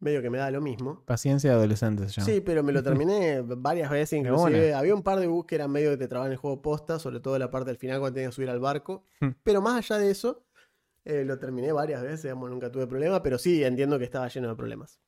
[0.00, 1.02] medio que me da lo mismo.
[1.04, 2.26] Paciencia de adolescente se llama.
[2.26, 4.74] Sí, pero me lo terminé varias veces, inclusive.
[4.74, 7.20] Había un par de bugs que eran medio que te trababan el juego posta, sobre
[7.20, 9.04] todo la parte del final cuando tenías que subir al barco.
[9.20, 9.30] Hmm.
[9.42, 10.44] Pero más allá de eso,
[11.04, 14.48] eh, lo terminé varias veces, digamos, nunca tuve problema, pero sí entiendo que estaba lleno
[14.48, 15.00] de problemas.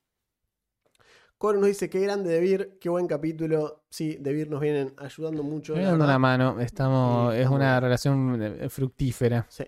[1.37, 3.83] Coro nos dice, qué grande Debir, qué buen capítulo.
[3.89, 5.75] Sí, Debir nos vienen ayudando mucho.
[5.75, 6.59] Me la dando una mano.
[6.61, 9.45] Estamos, Sí, es una relación eh, fructífera.
[9.49, 9.65] Sí.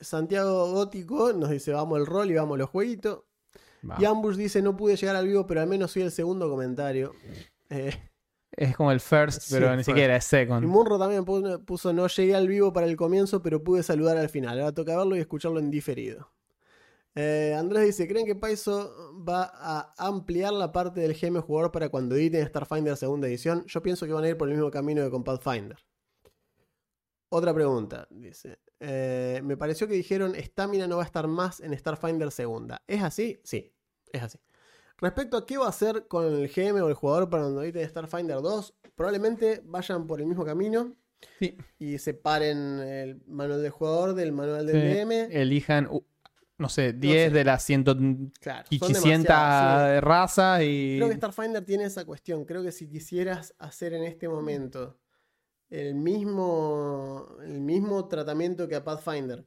[0.00, 3.24] Santiago Gótico nos dice, vamos al rol y vamos los jueguitos.
[3.88, 3.96] Va.
[3.98, 7.12] Y Ambush dice, no pude llegar al vivo, pero al menos soy el segundo comentario.
[7.70, 7.92] Eh,
[8.56, 9.88] Es como el first, Sí, pero ni first.
[9.90, 10.66] siquiera es y second.
[10.66, 14.28] Munro también puso, puso, no llegué al vivo para el comienzo, pero pude saludar al
[14.28, 14.58] final.
[14.60, 16.30] Ahora toca verlo y escucharlo en diferido.
[17.14, 21.90] Eh, Andrés dice, ¿creen que Paizo va a ampliar la parte del GM jugador para
[21.90, 23.64] cuando editen Starfinder segunda edición?
[23.66, 25.76] Yo pienso que van a ir por el mismo camino que con Pathfinder.
[27.34, 28.58] Otra pregunta, dice.
[28.80, 32.82] eh, me pareció que dijeron Stamina no va a estar más en Starfinder segunda.
[32.86, 33.40] ¿Es así?
[33.42, 33.72] Sí,
[34.12, 34.38] es así.
[34.98, 37.88] Respecto a qué va a hacer con el GM o el jugador para cuando editen
[37.88, 40.94] Starfinder 2, probablemente vayan por el mismo camino
[41.38, 41.56] Sí.
[41.78, 44.98] y separen el manual del jugador del manual del Sí.
[44.98, 45.28] DM.
[45.30, 45.88] Elijan,
[46.58, 47.34] no sé, 10 sé.
[47.38, 47.84] de las 100
[48.40, 50.00] Claro, y son 500 demasiadas, sí.
[50.00, 50.96] razas y...
[50.98, 52.44] Creo que Starfinder tiene esa cuestión.
[52.44, 54.98] Creo que si quisieras hacer en este momento
[55.72, 59.46] el mismo, el mismo tratamiento que a Pathfinder,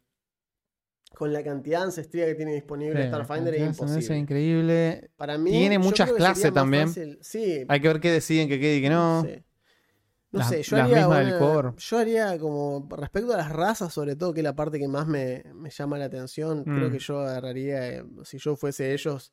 [1.14, 4.18] con la cantidad de ancestría que tiene disponible Sí, Starfinder es imposible.
[4.18, 5.12] increíble.
[5.16, 6.88] Para mí, Tiene muchas clases también.
[6.90, 9.24] fácil- Sí, Hay que ver qué deciden que quede y que no.
[9.24, 9.44] sí.
[10.32, 14.34] No Las- sé, yo haría, una- yo haría como respecto a las razas, sobre todo,
[14.34, 16.64] que es la parte que más me, me llama la atención.
[16.66, 16.92] Creo Mm.
[16.92, 19.32] que yo agarraría, eh, si yo fuese ellos,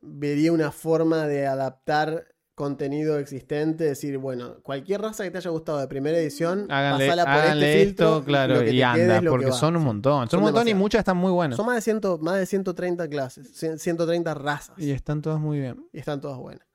[0.00, 5.78] vería una forma de adaptar contenido existente, decir, bueno, cualquier raza que te haya gustado
[5.78, 9.76] de primera edición, Háganle, pasala por háganle este filtro, esto, claro, y anda, porque son
[9.76, 10.20] un montón.
[10.22, 11.58] Son, Son un montón y muchas están muy buenas.
[11.58, 14.78] Son más de, 100, más de 130 clases, 100 130 razas.
[14.78, 15.86] Y están todas muy bien.
[15.92, 16.66] y están todas buenas.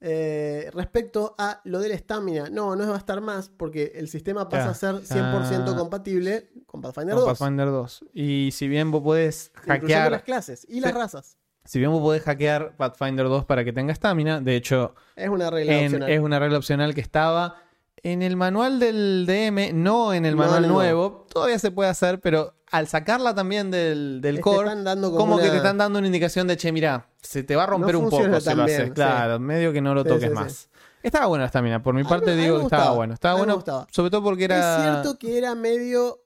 [0.00, 4.08] Eh, respecto a lo de la estamina, no, no va a estar más porque el
[4.08, 5.76] sistema pasa a ser 100% ya.
[5.76, 8.04] compatible con Pathfinder Con 2, Pathfinder 2.
[8.12, 10.98] Y si bien vos podés hackear, las clases y las Sí.
[10.98, 11.38] razas.
[11.68, 15.50] Si bien vos podés hackear Pathfinder 2 para que tenga estamina, de hecho, Es una
[15.50, 16.10] regla en- opcional.
[16.10, 17.56] es una regla opcional que estaba
[18.02, 21.26] en el manual del DM, no en el No manual nuevo.
[21.32, 25.38] Todavía se puede hacer, pero al sacarla también del, del core, están dando como, como
[25.38, 27.98] que te están dando una indicación de, che, mira, se te va a romper No
[28.00, 28.86] un poco si lo haces.
[28.86, 28.90] sí.
[28.92, 30.68] Claro, medio que no lo Sí, toques sí, más.
[31.02, 31.82] Estaba buena la estamina.
[31.82, 33.14] Por mi parte digo que estaba bueno.
[33.14, 33.86] Estaba bueno, gustaba.
[33.90, 34.76] sobre todo porque era...
[34.76, 36.22] Es cierto que era medio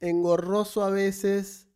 [0.00, 1.68] engorroso a veces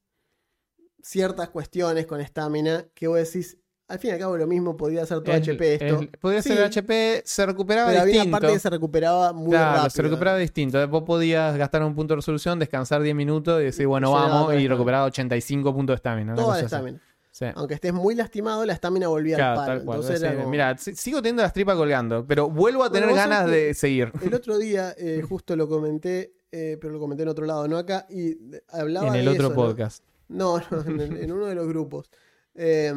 [1.04, 5.04] ciertas cuestiones con estamina que vos decís, al fin y al cabo lo mismo podía
[5.04, 6.00] ser todo el- HP esto.
[6.00, 8.28] el- podría ser HP, se recuperaba pero había distinto.
[8.36, 9.90] una parte que se recuperaba muy claro, rápido.
[9.90, 10.88] se recuperaba distinto.
[10.88, 14.66] Vos podías gastar un punto de resolución, descansar 10 minutos y decir, bueno, vamos, y
[14.66, 16.34] recuperaba 85 puntos de estamina.
[16.34, 17.00] Toda la estamina.
[17.30, 17.46] Sí.
[17.56, 19.80] Aunque estés muy lastimado, la estamina volvía Claro, al palo.
[19.80, 23.50] Entonces Sí, como- Mira, si- sigo teniendo las tripas colgando, pero vuelvo a tener ganas
[23.50, 24.12] de seguir.
[24.22, 27.76] El otro día, eh, justo lo comenté, eh, pero lo comenté en otro lado, no
[27.76, 28.38] acá, y
[28.70, 30.04] hablaba En el de otro podcast.
[30.04, 32.10] No, no, en, el- en uno de los grupos.
[32.54, 32.92] Eh,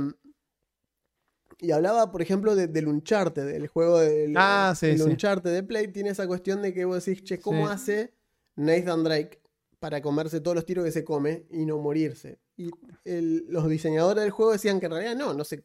[1.59, 5.03] y hablaba, por ejemplo, de- del Uncharted, el juego del Ah, sí, el sí.
[5.03, 5.87] Uncharted de Play.
[5.87, 7.73] Tiene esa cuestión de que vos decís, che, ¿cómo Sí.
[7.73, 8.13] hace
[8.55, 9.41] Nathan Drake
[9.79, 12.39] para comerse todos los tiros que se come y no morirse?
[12.57, 12.69] Y
[13.05, 15.63] el- los diseñadores del juego decían que en realidad no, no se,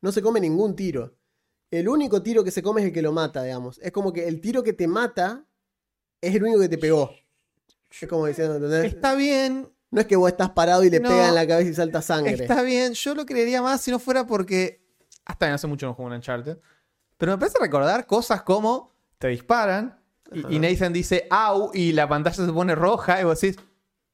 [0.00, 1.16] no se come ningún tiro.
[1.72, 3.80] El único tiro que se come es el que lo mata, digamos.
[3.82, 5.44] Es como que el tiro que te mata
[6.20, 7.10] es el único que te pegó.
[7.90, 8.94] Es como diciendo, ¿entendés?
[8.94, 11.70] Está bien, No es que vos estás parado y le No, pega en la cabeza
[11.70, 12.34] y salta sangre.
[12.34, 12.92] está bien.
[12.92, 14.84] Yo lo creería más si no fuera porque.
[15.24, 16.58] Hasta hace mucho no juego un Uncharted.
[17.16, 19.98] Pero me parece recordar cosas como te disparan
[20.50, 23.58] y Nathan dice au y la pantalla se pone roja y vos decís,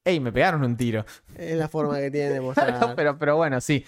[0.04, 1.04] hey, me pegaron un tiro.
[1.36, 2.94] Es la forma que tiene de mostrar.
[2.94, 3.84] pero, pero bueno, sí.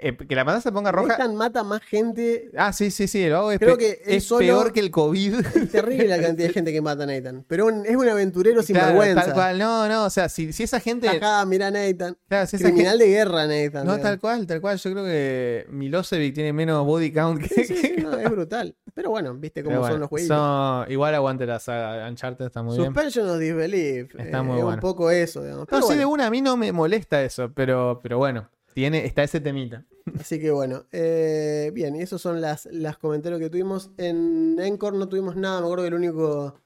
[0.00, 1.08] Eh, que la pantalla se ponga roja.
[1.08, 2.50] Nathan mata más gente.
[2.56, 3.24] Ah, sí, sí, sí.
[3.24, 5.34] Es, Creo que es solo- peor que el COVID.
[5.56, 7.44] Es terrible la cantidad de gente que mata a Nathan.
[7.48, 9.24] Pero un- es un aventurero sin Claro, vergüenza.
[9.24, 9.58] Tal cual.
[9.58, 10.04] No, no.
[10.04, 11.08] O sea, si, si esa gente.
[11.08, 12.16] Ajá, mira Nathan.
[12.28, 13.86] claro, si Criminal gente- de guerra, Nathan.
[13.86, 14.00] no, digamos.
[14.02, 14.78] tal cual, tal cual.
[14.78, 17.48] Yo creo que Milosevic tiene menos body count que.
[17.48, 18.76] Sí, sí, sí, no, es brutal.
[18.94, 20.36] Pero bueno, viste cómo son bueno, los jueguitos.
[20.36, 22.92] son- igual aguante la saga Uncharted, está muy bien.
[22.94, 24.14] Suspension of Disbelief.
[24.16, 24.74] Está eh, muy es bueno.
[24.76, 25.66] un poco eso, digamos.
[25.68, 28.48] No, sí, de bueno, una, a mí no me molesta eso, pero, pero bueno,
[28.78, 29.84] tiene, está ese temita.
[30.20, 30.86] así que bueno.
[30.92, 33.90] eh, bien, y esos son las, las comentarios que tuvimos.
[33.96, 36.60] En Encore no tuvimos nada, me acuerdo que el único.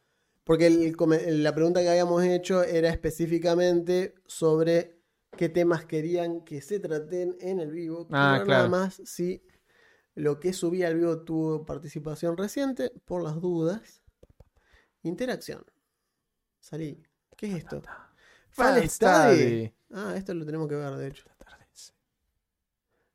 [0.45, 5.01] Porque el la pregunta que habíamos hecho era específicamente sobre
[5.39, 8.07] qué temas querían que se traten en el vivo.
[8.11, 8.47] Ah, claro.
[8.47, 9.43] Nada más si
[10.15, 14.03] lo que subí al vivo tuvo participación reciente, por las dudas.
[15.03, 15.65] Interacción.
[16.61, 17.03] Salí.
[17.39, 17.81] ¿Qué es esto?
[18.51, 18.87] Fan.
[18.87, 19.73] Study.
[19.93, 21.32] Ah, esto lo tenemos que ver, de hecho.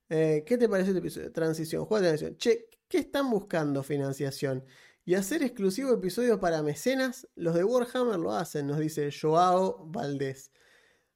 [0.10, 1.32] Eh, ¿Qué te parece este episodio?
[1.32, 2.38] Transición, juego de transición.
[2.38, 4.64] Che, ¿qué están buscando financiación?
[5.06, 10.52] Y hacer exclusivo episodios para mecenas, los de Warhammer lo hacen, nos dice Joao Valdés.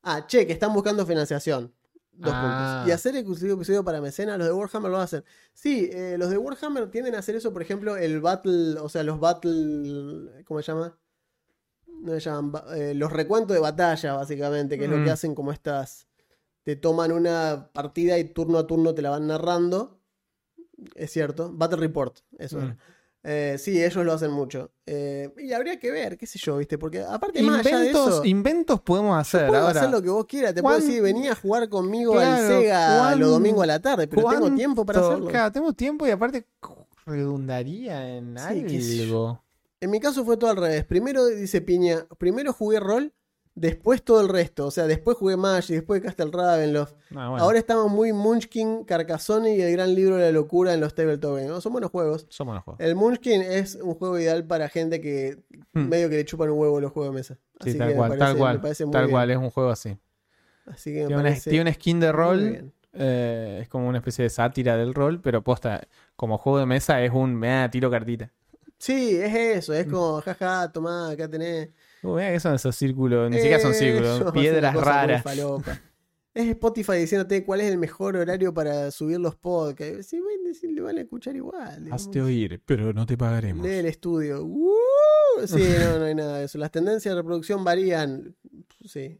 [0.03, 1.73] Ah, che, que están buscando financiación.
[2.13, 2.77] Dos Ah.
[2.81, 2.89] puntos.
[2.89, 5.23] Y hacer exclusivo episodio para mecenas, los de Warhammer lo hacen.
[5.53, 9.03] Sí, eh, los de Warhammer tienden a hacer eso, por ejemplo, el Battle, o sea,
[9.03, 10.97] los Battle, ¿cómo se llama?
[11.87, 15.03] No se llaman, eh, los recuentos de batalla, básicamente, que es lo Mm.
[15.05, 16.07] que hacen como estas
[16.63, 19.99] te toman una partida y turno a turno te la van narrando.
[20.95, 21.51] Es cierto.
[21.53, 22.57] Battle Report, eso.
[22.57, 22.63] Mm.
[22.63, 22.77] era.
[23.23, 24.71] Eh, sí, ellos lo hacen mucho.
[24.87, 26.79] Eh, y habría que ver, qué sé yo, ¿viste?
[26.79, 29.79] Porque aparte más allá de Inventos, eso, inventos podemos hacer puedo ahora.
[29.79, 30.55] hacer lo que vos quieras.
[30.55, 33.67] Te puedo ¿cuán- decir, venía a jugar conmigo Claro, al Sega ¿cuán- los domingos a
[33.67, 35.27] la tarde, pero tengo ¿Cuánto- tiempo para hacerlo.
[35.27, 36.47] Claro, tengo tiempo y aparte
[37.05, 39.43] redundaría en Sí, algo.
[39.79, 40.85] En mi caso fue todo al revés.
[40.85, 43.13] Primero, dice Piña, primero jugué rol,
[43.61, 44.65] después todo el resto.
[44.65, 46.93] O sea, después jugué Magic, después Castle Ravenloft.
[47.15, 50.79] Ah, bueno, Ahora estamos muy Munchkin, Carcassonne y el gran libro de la locura en
[50.81, 51.49] los Tabletop Games.
[51.49, 51.61] ¿no?
[51.61, 52.25] Son buenos juegos.
[52.29, 52.79] somos los juegos.
[52.81, 55.37] El Munchkin es un juego ideal para gente que
[55.73, 55.87] Hmm.
[55.87, 57.35] medio que le chupan un huevo los juegos de mesa.
[57.61, 58.61] Sí, Así tal que me cual, parece- tal me cual.
[58.61, 59.11] parece muy Tal bien.
[59.11, 59.97] cual, es un juego así.
[60.65, 63.99] Así que me Tiene una, parece tiene una skin de rol, eh, es como una
[63.99, 67.89] especie de sátira del rol, pero posta, como juego de mesa es un, me tiro
[67.89, 68.31] cartita.
[68.77, 69.73] Sí, es eso.
[69.73, 71.69] Es como, jaja, tomá, acá tenés.
[72.03, 75.23] Mirá que son esos círculos, ni siquiera son círculos, piedras raras.
[76.33, 80.07] Es Spotify diciéndote cuál es el mejor horario para subir los podcasts.
[80.07, 81.83] Sí, bueno, sí, le van a escuchar igual.
[81.83, 82.01] digamos.
[82.01, 83.65] Hazte oír, pero no te pagaremos.
[83.65, 84.41] Lee el estudio.
[84.45, 84.71] ¡Uh!
[85.45, 86.57] Sí, no, no hay nada de eso.
[86.57, 88.33] Las tendencias de reproducción varían.
[88.85, 89.19] Sí.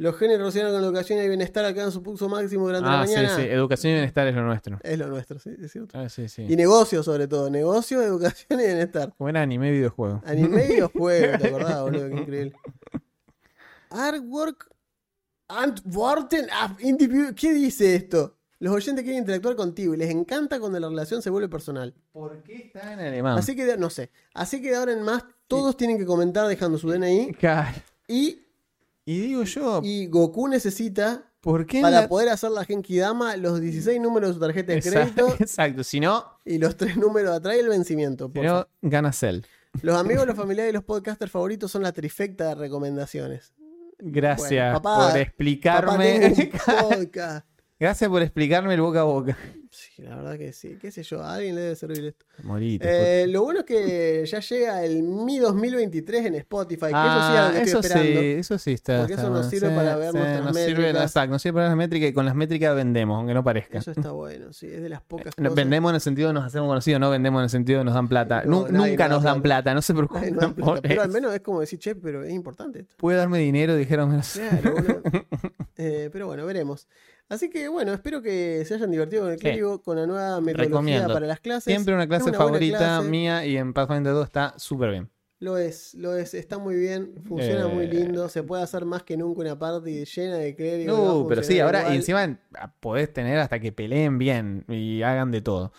[0.00, 3.02] Los genes relacionados con la educación y el bienestar alcanzan su pulso máximo durante la
[3.02, 3.36] Ah, sí, mañana.
[3.36, 3.42] sí.
[3.42, 4.78] Educación y bienestar es lo nuestro.
[4.82, 5.98] Es lo nuestro, sí, es cierto.
[5.98, 6.46] Ah, sí, sí.
[6.48, 7.50] Y negocio, sobre todo.
[7.50, 9.12] Negocio, educación y bienestar.
[9.18, 10.22] Como era anime y videojuego.
[10.24, 12.08] Anime y videojuego, ¿te acordás, boludo?
[12.08, 12.52] Qué increíble.
[13.90, 14.68] Artwork
[15.48, 17.34] and Worten of individual.
[17.34, 18.36] ¿Qué dice esto?
[18.58, 21.94] Los oyentes quieren interactuar contigo y les encanta cuando la relación se vuelve personal.
[22.12, 23.38] ¿Por qué está en alemán?
[23.38, 24.10] Así que, de- no sé.
[24.34, 27.32] Así que de ahora en más, todos tienen que comentar dejando su DNI.
[27.34, 27.76] Claro.
[28.06, 28.46] Y,
[29.04, 33.36] Y digo yo, y Goku necesita, ¿por qué para la- poder hacer la Genki Dama,
[33.36, 35.84] los 16 números de su tarjeta de Exacto, crédito exacto.
[35.84, 38.26] Si no, y los 3 números atrás y el vencimiento.
[38.26, 39.40] si por no gana Cell.
[39.82, 43.54] Los amigos, los familiares y los podcasters favoritos son la trifecta de recomendaciones.
[43.98, 46.20] Gracias Bueno, papá- por explicarme.
[46.20, 47.46] tengo un podcast.
[47.78, 49.36] Gracias por explicarme el boca a boca.
[50.00, 50.78] Sí, la verdad que sí.
[50.80, 51.22] ¿Qué sé yo?
[51.22, 52.24] A alguien le debe servir esto.
[52.42, 53.22] Morite.
[53.22, 56.86] Eh, lo bueno es que ya llega el Mi 2023 en Spotify.
[56.86, 58.20] Que Ah, eso sí que eso estoy esperando.
[58.20, 58.98] sí, eso sí está.
[58.98, 59.50] Porque está eso nos bueno.
[59.50, 61.02] sirve para ver nuestras nos sirve, métricas.
[61.10, 63.78] exacto, nos sirve para las métricas y con las métricas vendemos, aunque no parezca.
[63.78, 64.66] Eso está bueno, sí.
[64.66, 65.54] Es de las pocas cosas.
[65.54, 67.94] vendemos en el sentido de nos hacemos conocidos, no vendemos en el sentido de nos
[67.94, 68.42] dan plata.
[68.44, 70.34] No, Nu- nadie nunca nos nos da dan plata, no se preocupen.
[70.36, 72.94] no por pero al menos es como decir, che, pero es importante esto.
[72.96, 74.18] Puede darme dinero, dijeron.
[74.32, 75.02] Claro, boludo.
[75.82, 76.86] Eh, pero bueno, veremos.
[77.30, 79.42] Así que bueno, espero que se hayan divertido con el Sí.
[79.42, 81.14] clérigo, con la nueva metodología Recomiendo.
[81.14, 81.64] para las clases.
[81.72, 83.08] Siempre una clase favorita clase.
[83.08, 85.10] mía y en Pathfinder 2 está súper bien.
[85.38, 87.88] Lo es, lo es, está muy bien, funciona muy Eh.
[87.88, 90.98] lindo, se puede hacer más que nunca una party llena de clérigos.
[90.98, 91.96] No, pero sí, ahora igual.
[91.96, 92.38] encima
[92.80, 95.72] podés tener hasta que peleen bien y hagan de todo.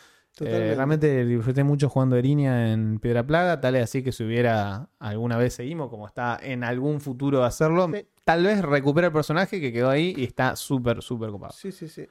[0.47, 4.23] Eh, realmente disfruté mucho jugando de línea en Piedra Plaga, tal es así que si
[4.23, 8.05] hubiera alguna vez seguimos, como está en algún futuro hacerlo, Sí.
[8.25, 11.53] tal vez recupera el personaje que quedó ahí y está súper, súper copado.
[11.53, 12.07] Sí, sí, sí.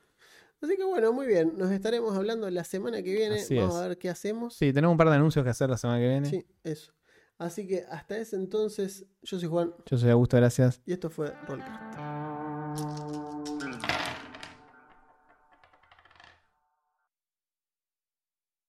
[0.63, 3.81] Así que bueno, muy bien, nos estaremos hablando la semana que viene, Así vamos es.
[3.81, 4.55] a ver qué hacemos.
[4.55, 6.29] Sí, tenemos un par de anuncios que hacer la semana que viene.
[6.29, 6.93] Sí, eso.
[7.39, 10.83] Así que hasta ese entonces, yo soy Juan Yo soy Augusto, gracias.
[10.85, 13.20] y esto fue Rollcast.